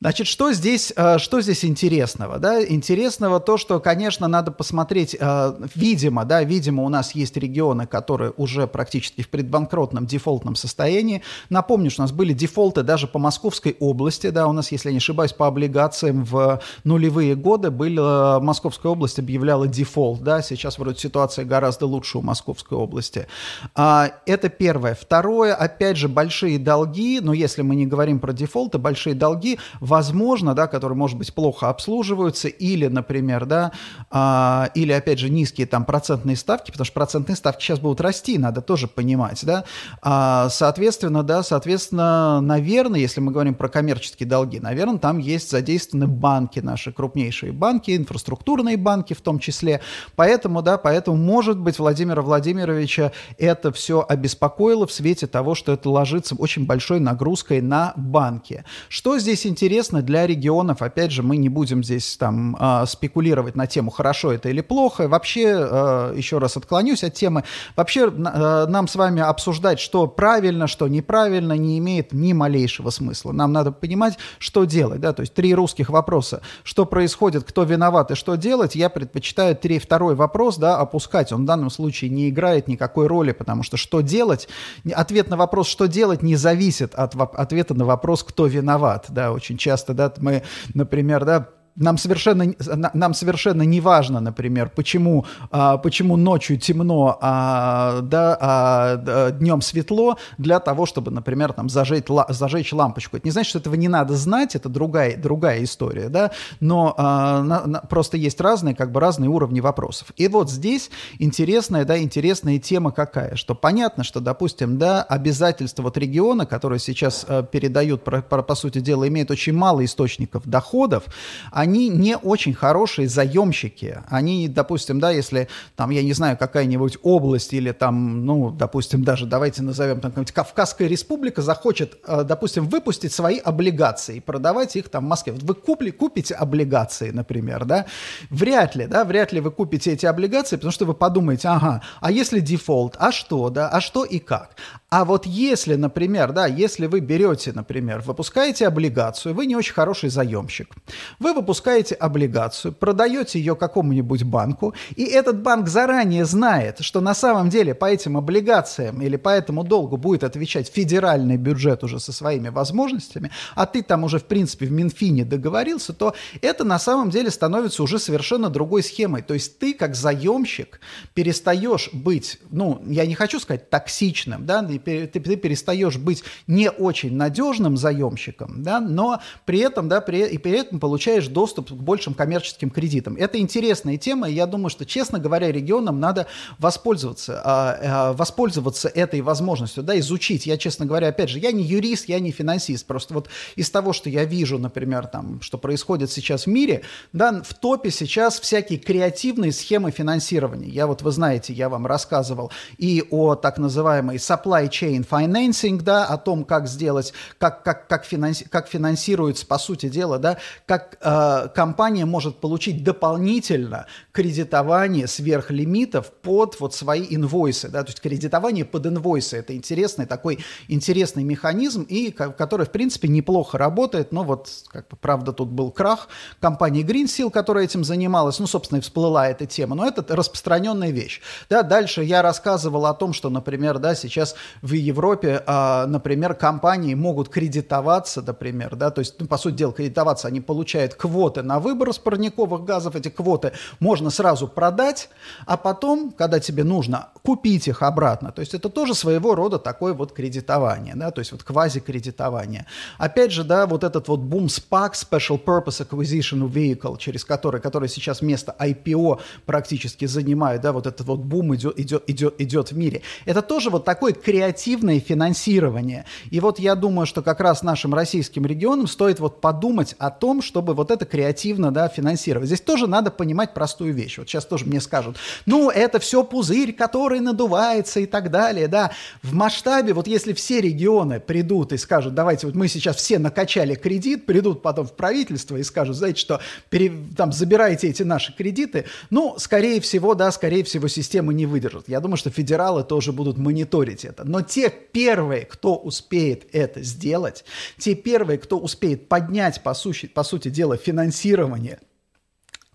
Значит, 0.00 0.28
что 0.28 0.52
здесь, 0.52 0.92
э, 0.94 1.18
что 1.18 1.40
здесь 1.40 1.64
интересного? 1.64 2.38
Да? 2.38 2.64
Интересного 2.64 3.40
то, 3.40 3.56
что, 3.56 3.80
конечно, 3.80 4.28
надо 4.28 4.52
посмотреть, 4.52 5.16
э, 5.18 5.54
видимо, 5.74 6.24
да, 6.24 6.44
видимо, 6.44 6.84
у 6.84 6.88
нас 6.88 7.16
есть 7.16 7.36
регионы, 7.36 7.88
которые 7.88 8.32
уже 8.36 8.68
практически 8.68 9.22
в 9.22 9.28
предбанкротном 9.28 10.06
дефолтном 10.06 10.54
состоянии. 10.54 11.22
Напомню, 11.50 11.90
что 11.90 12.02
у 12.02 12.04
нас 12.04 12.12
были 12.12 12.32
дефолты 12.32 12.84
даже 12.84 13.08
по 13.08 13.18
Московской 13.18 13.76
области, 13.80 14.30
да, 14.30 14.46
у 14.46 14.52
нас, 14.52 14.70
если 14.70 14.90
я 14.90 14.92
не 14.92 14.98
ошибаюсь, 14.98 15.32
по 15.32 15.48
облигациям 15.48 16.24
в 16.24 16.60
нулевые 16.84 17.34
годы 17.34 17.72
были, 17.72 17.98
э, 17.98 18.40
Московская 18.40 18.92
область 18.92 19.18
объявляла 19.18 19.66
дефолт, 19.66 20.22
да, 20.22 20.42
сейчас 20.42 20.78
вроде 20.78 21.00
ситуация 21.00 21.44
гораздо 21.44 21.86
лучше 21.86 22.18
у 22.18 22.22
Московской 22.22 22.78
области. 22.78 23.26
А, 23.74 24.12
это 24.26 24.48
первое. 24.48 24.94
Второе, 24.94 25.56
опять 25.56 25.96
же, 25.96 26.08
большие 26.08 26.60
долги, 26.60 27.18
но 27.20 27.32
если 27.32 27.62
мы 27.62 27.74
не 27.74 27.86
говорим 27.86 28.20
про 28.20 28.32
дефолты, 28.32 28.78
большие 28.78 29.16
долги 29.16 29.58
возможно, 29.88 30.54
да, 30.54 30.66
которые, 30.66 30.96
может 30.96 31.18
быть, 31.18 31.34
плохо 31.34 31.68
обслуживаются, 31.68 32.48
или, 32.48 32.86
например, 32.86 33.46
да, 33.46 33.72
а, 34.10 34.70
или, 34.74 34.92
опять 34.92 35.18
же, 35.18 35.30
низкие 35.30 35.66
там 35.66 35.84
процентные 35.84 36.36
ставки, 36.36 36.70
потому 36.70 36.84
что 36.84 36.94
процентные 36.94 37.36
ставки 37.36 37.62
сейчас 37.62 37.80
будут 37.80 38.00
расти, 38.00 38.38
надо 38.38 38.60
тоже 38.60 38.86
понимать, 38.86 39.44
да, 39.44 39.64
а, 40.02 40.48
соответственно, 40.50 41.22
да, 41.22 41.42
соответственно, 41.42 42.40
наверное, 42.40 43.00
если 43.00 43.20
мы 43.20 43.32
говорим 43.32 43.54
про 43.54 43.68
коммерческие 43.68 44.28
долги, 44.28 44.60
наверное, 44.60 44.98
там 44.98 45.18
есть 45.18 45.50
задействованы 45.50 46.06
банки, 46.06 46.60
наши 46.60 46.92
крупнейшие 46.92 47.52
банки, 47.52 47.96
инфраструктурные 47.96 48.76
банки 48.76 49.14
в 49.14 49.20
том 49.22 49.38
числе, 49.38 49.80
поэтому, 50.14 50.62
да, 50.62 50.76
поэтому, 50.78 51.16
может 51.16 51.58
быть, 51.58 51.78
Владимира 51.78 52.22
Владимировича 52.22 53.12
это 53.38 53.72
все 53.72 54.04
обеспокоило 54.06 54.86
в 54.86 54.92
свете 54.92 55.26
того, 55.26 55.54
что 55.54 55.72
это 55.72 55.88
ложится 55.88 56.34
очень 56.34 56.66
большой 56.66 57.00
нагрузкой 57.00 57.62
на 57.62 57.94
банки. 57.96 58.64
Что 58.88 59.18
здесь 59.18 59.46
интересно? 59.46 59.77
Интересно 59.78 60.02
для 60.02 60.26
регионов. 60.26 60.82
Опять 60.82 61.12
же, 61.12 61.22
мы 61.22 61.36
не 61.36 61.48
будем 61.48 61.84
здесь 61.84 62.16
там 62.16 62.56
а, 62.58 62.84
спекулировать 62.84 63.54
на 63.54 63.68
тему, 63.68 63.92
хорошо 63.92 64.32
это 64.32 64.48
или 64.48 64.60
плохо. 64.60 65.06
Вообще, 65.06 65.54
а, 65.54 66.12
еще 66.14 66.38
раз 66.38 66.56
отклонюсь 66.56 67.04
от 67.04 67.14
темы. 67.14 67.44
Вообще, 67.76 68.10
а, 68.10 68.66
нам 68.66 68.88
с 68.88 68.96
вами 68.96 69.22
обсуждать, 69.22 69.78
что 69.78 70.08
правильно, 70.08 70.66
что 70.66 70.88
неправильно, 70.88 71.52
не 71.52 71.78
имеет 71.78 72.12
ни 72.12 72.32
малейшего 72.32 72.90
смысла. 72.90 73.30
Нам 73.30 73.52
надо 73.52 73.70
понимать, 73.70 74.18
что 74.40 74.64
делать. 74.64 75.00
Да? 75.00 75.12
То 75.12 75.20
есть 75.20 75.32
три 75.32 75.54
русских 75.54 75.90
вопроса. 75.90 76.42
Что 76.64 76.84
происходит, 76.84 77.44
кто 77.44 77.62
виноват 77.62 78.10
и 78.10 78.16
что 78.16 78.34
делать. 78.34 78.74
Я 78.74 78.88
предпочитаю 78.88 79.54
три, 79.54 79.78
второй 79.78 80.16
вопрос 80.16 80.56
да, 80.56 80.76
опускать. 80.78 81.30
Он 81.30 81.42
в 81.42 81.46
данном 81.46 81.70
случае 81.70 82.10
не 82.10 82.30
играет 82.30 82.66
никакой 82.66 83.06
роли, 83.06 83.30
потому 83.30 83.62
что 83.62 83.76
что 83.76 84.00
делать, 84.00 84.48
ответ 84.92 85.30
на 85.30 85.36
вопрос, 85.36 85.68
что 85.68 85.86
делать, 85.86 86.22
не 86.22 86.34
зависит 86.34 86.96
от 86.96 87.14
ответа 87.14 87.74
на 87.74 87.84
вопрос, 87.84 88.24
кто 88.24 88.46
виноват. 88.46 89.06
Да, 89.08 89.30
очень 89.32 89.56
часто 89.56 89.67
часто, 89.68 89.92
да, 89.92 90.12
мы, 90.18 90.42
например, 90.74 91.24
да, 91.26 91.48
нам 91.78 91.96
совершенно, 91.96 92.54
нам 92.92 93.14
совершенно 93.14 93.62
не 93.62 93.80
важно, 93.80 94.20
например, 94.20 94.70
почему, 94.74 95.26
а, 95.50 95.78
почему 95.78 96.16
ночью 96.16 96.58
темно, 96.58 97.18
а, 97.20 98.00
да, 98.02 98.36
а 98.40 99.30
днем 99.30 99.60
светло, 99.62 100.18
для 100.38 100.60
того, 100.60 100.86
чтобы, 100.86 101.10
например, 101.10 101.52
там, 101.52 101.68
зажечь, 101.68 102.06
зажечь 102.28 102.72
лампочку. 102.72 103.16
Это 103.16 103.26
не 103.26 103.30
значит, 103.30 103.50
что 103.50 103.58
этого 103.60 103.74
не 103.74 103.88
надо 103.88 104.14
знать, 104.14 104.56
это 104.56 104.68
другая, 104.68 105.16
другая 105.16 105.62
история, 105.62 106.08
да, 106.08 106.32
но 106.60 106.94
а, 106.96 107.42
на, 107.42 107.66
на, 107.66 107.80
просто 107.80 108.16
есть 108.16 108.40
разные, 108.40 108.74
как 108.74 108.90
бы 108.90 109.00
разные 109.00 109.30
уровни 109.30 109.60
вопросов. 109.60 110.12
И 110.16 110.26
вот 110.28 110.50
здесь 110.50 110.90
интересная, 111.18 111.84
да, 111.84 111.98
интересная 111.98 112.58
тема 112.58 112.90
какая, 112.90 113.36
что 113.36 113.54
понятно, 113.54 114.02
что, 114.02 114.20
допустим, 114.20 114.78
да, 114.78 115.02
обязательства 115.02 115.84
вот 115.84 115.96
региона, 115.96 116.44
которые 116.44 116.80
сейчас 116.80 117.24
а, 117.28 117.42
передают, 117.42 118.02
про, 118.02 118.20
по 118.20 118.54
сути 118.54 118.80
дела, 118.80 119.06
имеют 119.06 119.30
очень 119.30 119.54
мало 119.54 119.84
источников 119.84 120.46
доходов, 120.46 121.04
они 121.52 121.67
они 121.68 121.88
не 121.88 122.16
очень 122.16 122.54
хорошие 122.54 123.08
заемщики. 123.08 124.02
Они, 124.08 124.48
допустим, 124.48 125.00
да, 125.00 125.10
если 125.10 125.48
там, 125.76 125.90
я 125.90 126.02
не 126.02 126.14
знаю, 126.14 126.36
какая-нибудь 126.36 126.98
область 127.02 127.52
или 127.52 127.72
там, 127.72 128.24
ну, 128.24 128.50
допустим, 128.50 129.04
даже 129.04 129.26
давайте 129.26 129.62
назовем 129.62 130.00
там 130.00 130.10
какая-нибудь 130.10 130.32
Кавказская 130.32 130.88
республика 130.88 131.42
захочет, 131.42 131.98
э, 132.06 132.24
допустим, 132.24 132.66
выпустить 132.66 133.12
свои 133.12 133.38
облигации 133.38 134.16
и 134.16 134.20
продавать 134.20 134.76
их 134.76 134.88
там 134.88 135.04
в 135.04 135.08
Москве. 135.08 135.32
Вот 135.34 135.42
вы 135.42 135.54
купли, 135.54 135.90
купите 135.90 136.34
облигации, 136.34 137.10
например, 137.10 137.64
да, 137.64 137.86
вряд 138.30 138.74
ли, 138.74 138.86
да, 138.86 139.04
вряд 139.04 139.32
ли 139.32 139.40
вы 139.40 139.50
купите 139.50 139.92
эти 139.92 140.06
облигации, 140.06 140.56
потому 140.56 140.72
что 140.72 140.86
вы 140.86 140.94
подумаете, 140.94 141.48
ага, 141.48 141.82
а 142.00 142.10
если 142.10 142.40
дефолт, 142.40 142.96
а 142.98 143.12
что, 143.12 143.50
да, 143.50 143.68
а 143.68 143.80
что 143.80 144.04
и 144.04 144.18
как? 144.18 144.56
А 144.90 145.04
вот 145.04 145.26
если, 145.26 145.74
например, 145.74 146.32
да, 146.32 146.46
если 146.46 146.86
вы 146.86 147.00
берете, 147.00 147.52
например, 147.52 148.00
выпускаете 148.00 148.66
облигацию, 148.66 149.34
вы 149.34 149.44
не 149.44 149.54
очень 149.54 149.74
хороший 149.74 150.08
заемщик, 150.08 150.74
вы 151.18 151.34
выпускаете 151.34 151.57
выпускаете 151.58 151.96
облигацию, 151.96 152.72
продаете 152.72 153.38
ее 153.40 153.56
какому-нибудь 153.56 154.22
банку, 154.22 154.74
и 154.94 155.04
этот 155.04 155.42
банк 155.42 155.68
заранее 155.68 156.24
знает, 156.24 156.78
что 156.80 157.00
на 157.00 157.14
самом 157.14 157.48
деле 157.48 157.74
по 157.74 157.86
этим 157.86 158.16
облигациям 158.16 159.02
или 159.02 159.16
по 159.16 159.30
этому 159.30 159.64
долгу 159.64 159.96
будет 159.96 160.22
отвечать 160.22 160.68
федеральный 160.68 161.36
бюджет 161.36 161.82
уже 161.82 161.98
со 161.98 162.12
своими 162.12 162.48
возможностями, 162.48 163.30
а 163.56 163.66
ты 163.66 163.82
там 163.82 164.04
уже, 164.04 164.18
в 164.18 164.24
принципе, 164.24 164.66
в 164.66 164.70
Минфине 164.70 165.24
договорился, 165.24 165.92
то 165.92 166.14
это 166.42 166.62
на 166.62 166.78
самом 166.78 167.10
деле 167.10 167.30
становится 167.30 167.82
уже 167.82 167.98
совершенно 167.98 168.50
другой 168.50 168.84
схемой. 168.84 169.22
То 169.22 169.34
есть 169.34 169.58
ты, 169.58 169.74
как 169.74 169.96
заемщик, 169.96 170.80
перестаешь 171.14 171.90
быть, 171.92 172.38
ну, 172.52 172.80
я 172.86 173.04
не 173.04 173.16
хочу 173.16 173.40
сказать 173.40 173.68
токсичным, 173.68 174.46
да, 174.46 174.62
ты, 174.62 175.06
ты 175.08 175.36
перестаешь 175.36 175.96
быть 175.96 176.22
не 176.46 176.70
очень 176.70 177.16
надежным 177.16 177.76
заемщиком, 177.76 178.62
да, 178.62 178.78
но 178.80 179.20
при 179.44 179.58
этом, 179.58 179.88
да, 179.88 180.00
при, 180.00 180.24
и 180.24 180.38
при 180.38 180.52
этом 180.52 180.78
получаешь 180.78 181.26
доступ 181.38 181.70
к 181.70 181.74
большим 181.74 182.14
коммерческим 182.14 182.68
кредитам. 182.68 183.14
Это 183.14 183.38
интересная 183.38 183.96
тема, 183.96 184.28
и 184.28 184.32
я 184.34 184.44
думаю, 184.46 184.70
что, 184.70 184.84
честно 184.84 185.20
говоря, 185.20 185.52
регионам 185.52 186.00
надо 186.00 186.26
воспользоваться, 186.58 187.40
а, 187.44 187.78
а, 187.80 188.12
воспользоваться 188.12 188.88
этой 188.88 189.20
возможностью, 189.20 189.84
да, 189.84 189.96
изучить. 190.00 190.46
Я, 190.46 190.56
честно 190.56 190.84
говоря, 190.84 191.06
опять 191.06 191.28
же, 191.28 191.38
я 191.38 191.52
не 191.52 191.62
юрист, 191.62 192.08
я 192.08 192.18
не 192.18 192.32
финансист, 192.32 192.86
просто 192.86 193.14
вот 193.14 193.28
из 193.54 193.70
того, 193.70 193.92
что 193.92 194.10
я 194.10 194.24
вижу, 194.24 194.58
например, 194.58 195.06
там, 195.06 195.40
что 195.40 195.58
происходит 195.58 196.10
сейчас 196.10 196.46
в 196.46 196.48
мире, 196.48 196.82
да, 197.12 197.40
в 197.44 197.54
топе 197.54 197.92
сейчас 197.92 198.40
всякие 198.40 198.80
креативные 198.80 199.52
схемы 199.52 199.92
финансирования. 199.92 200.68
Я 200.68 200.88
вот, 200.88 201.02
вы 201.02 201.12
знаете, 201.12 201.52
я 201.52 201.68
вам 201.68 201.86
рассказывал 201.86 202.50
и 202.78 203.04
о 203.10 203.36
так 203.36 203.58
называемой 203.58 204.16
supply 204.16 204.68
chain 204.68 205.06
financing, 205.08 205.80
да, 205.82 206.04
о 206.04 206.18
том, 206.18 206.44
как 206.44 206.66
сделать, 206.66 207.12
как, 207.38 207.62
как, 207.62 207.86
как, 207.86 208.04
финанси, 208.04 208.44
как 208.50 208.66
финансируется, 208.66 209.46
по 209.46 209.58
сути 209.58 209.88
дела, 209.88 210.18
да, 210.18 210.38
как 210.66 210.98
э, 211.00 211.27
компания 211.54 212.04
может 212.04 212.36
получить 212.40 212.84
дополнительно 212.84 213.86
кредитование 214.12 215.06
сверх 215.06 215.50
лимитов 215.50 216.10
под 216.10 216.58
вот 216.60 216.74
свои 216.74 217.06
инвойсы, 217.10 217.68
да, 217.68 217.82
то 217.82 217.90
есть 217.90 218.00
кредитование 218.00 218.64
под 218.64 218.86
инвойсы. 218.86 219.36
Это 219.36 219.54
интересный 219.54 220.06
такой 220.06 220.38
интересный 220.68 221.24
механизм, 221.24 221.82
и 221.82 222.10
который, 222.10 222.66
в 222.66 222.70
принципе, 222.70 223.08
неплохо 223.08 223.58
работает, 223.58 224.12
но 224.12 224.24
вот, 224.24 224.48
как 224.68 224.88
бы, 224.88 224.96
правда, 224.96 225.32
тут 225.32 225.48
был 225.50 225.70
крах 225.70 226.08
компании 226.40 226.84
Greensill, 226.84 227.30
которая 227.30 227.64
этим 227.64 227.84
занималась, 227.84 228.38
ну, 228.38 228.46
собственно, 228.46 228.78
и 228.78 228.80
всплыла 228.80 229.28
эта 229.28 229.46
тема, 229.46 229.76
но 229.76 229.86
это 229.86 230.04
распространенная 230.14 230.90
вещь. 230.90 231.20
Да, 231.50 231.62
дальше 231.62 232.02
я 232.02 232.22
рассказывал 232.22 232.86
о 232.86 232.94
том, 232.94 233.12
что, 233.12 233.30
например, 233.30 233.78
да, 233.78 233.94
сейчас 233.94 234.34
в 234.62 234.72
Европе, 234.72 235.42
а, 235.46 235.86
например, 235.86 236.34
компании 236.34 236.94
могут 236.94 237.28
кредитоваться, 237.28 238.22
например, 238.22 238.76
да, 238.76 238.90
то 238.90 239.00
есть, 239.00 239.16
ну, 239.18 239.26
по 239.26 239.38
сути 239.38 239.56
дела, 239.56 239.72
кредитоваться, 239.72 240.28
они 240.28 240.40
получают 240.40 240.94
квоты 240.94 241.17
на 241.42 241.58
выброс 241.58 241.98
парниковых 241.98 242.64
газов, 242.64 242.96
эти 242.96 243.08
квоты 243.08 243.52
можно 243.80 244.10
сразу 244.10 244.48
продать, 244.48 245.08
а 245.46 245.56
потом, 245.56 246.12
когда 246.12 246.40
тебе 246.40 246.64
нужно, 246.64 247.08
купить 247.22 247.68
их 247.68 247.82
обратно. 247.82 248.32
То 248.32 248.40
есть 248.40 248.54
это 248.54 248.68
тоже 248.68 248.94
своего 248.94 249.34
рода 249.34 249.58
такое 249.58 249.92
вот 249.92 250.12
кредитование, 250.12 250.94
да, 250.96 251.10
то 251.10 251.20
есть 251.20 251.32
вот 251.32 251.42
квази-кредитование. 251.42 252.66
Опять 252.98 253.32
же, 253.32 253.44
да, 253.44 253.66
вот 253.66 253.84
этот 253.84 254.08
вот 254.08 254.20
бум 254.20 254.46
SPAC, 254.46 254.92
Special 254.92 255.42
Purpose 255.42 255.86
Acquisition 255.86 256.50
Vehicle, 256.50 256.98
через 256.98 257.24
который, 257.24 257.60
который 257.60 257.88
сейчас 257.88 258.22
место 258.22 258.54
IPO 258.58 259.20
практически 259.46 260.06
занимает, 260.06 260.60
да, 260.60 260.72
вот 260.72 260.86
этот 260.86 261.06
вот 261.06 261.20
бум 261.20 261.54
идет, 261.54 261.78
идет, 261.78 262.04
идет, 262.06 262.40
идет 262.40 262.72
в 262.72 262.76
мире. 262.76 263.02
Это 263.24 263.42
тоже 263.42 263.70
вот 263.70 263.84
такое 263.84 264.12
креативное 264.12 265.00
финансирование. 265.00 266.04
И 266.30 266.40
вот 266.40 266.58
я 266.58 266.74
думаю, 266.74 267.06
что 267.06 267.22
как 267.22 267.40
раз 267.40 267.62
нашим 267.62 267.94
российским 267.94 268.46
регионам 268.46 268.86
стоит 268.86 269.20
вот 269.20 269.40
подумать 269.40 269.94
о 269.98 270.10
том, 270.10 270.42
чтобы 270.42 270.74
вот 270.74 270.90
это 270.90 271.04
креативно, 271.08 271.72
да, 271.72 271.88
финансировать. 271.88 272.46
Здесь 272.48 272.60
тоже 272.60 272.86
надо 272.86 273.10
понимать 273.10 273.54
простую 273.54 273.94
вещь. 273.94 274.18
Вот 274.18 274.28
сейчас 274.28 274.46
тоже 274.46 274.66
мне 274.66 274.80
скажут, 274.80 275.16
ну, 275.46 275.70
это 275.70 275.98
все 275.98 276.22
пузырь, 276.22 276.72
который 276.72 277.20
надувается 277.20 278.00
и 278.00 278.06
так 278.06 278.30
далее, 278.30 278.68
да. 278.68 278.92
В 279.22 279.34
масштабе, 279.34 279.92
вот 279.92 280.06
если 280.06 280.32
все 280.32 280.60
регионы 280.60 281.20
придут 281.20 281.72
и 281.72 281.76
скажут, 281.76 282.14
давайте, 282.14 282.46
вот 282.46 282.54
мы 282.54 282.68
сейчас 282.68 282.96
все 282.96 283.18
накачали 283.18 283.74
кредит, 283.74 284.26
придут 284.26 284.62
потом 284.62 284.86
в 284.86 284.94
правительство 284.94 285.56
и 285.56 285.62
скажут, 285.62 285.96
знаете 285.96 286.20
что, 286.20 286.40
пере, 286.70 286.92
там, 287.16 287.32
забирайте 287.32 287.88
эти 287.88 288.02
наши 288.02 288.34
кредиты, 288.34 288.84
ну, 289.10 289.36
скорее 289.38 289.80
всего, 289.80 290.14
да, 290.14 290.30
скорее 290.32 290.64
всего, 290.64 290.88
система 290.88 291.32
не 291.32 291.46
выдержит. 291.46 291.88
Я 291.88 292.00
думаю, 292.00 292.16
что 292.16 292.30
федералы 292.30 292.84
тоже 292.84 293.12
будут 293.12 293.38
мониторить 293.38 294.04
это. 294.04 294.24
Но 294.24 294.42
те 294.42 294.70
первые, 294.70 295.44
кто 295.44 295.76
успеет 295.76 296.46
это 296.52 296.82
сделать, 296.82 297.44
те 297.78 297.94
первые, 297.94 298.38
кто 298.38 298.58
успеет 298.58 299.08
поднять, 299.08 299.62
по 299.62 299.74
сути, 299.74 300.06
по 300.06 300.22
сути 300.22 300.48
дела, 300.48 300.76
финансирование 300.76 300.97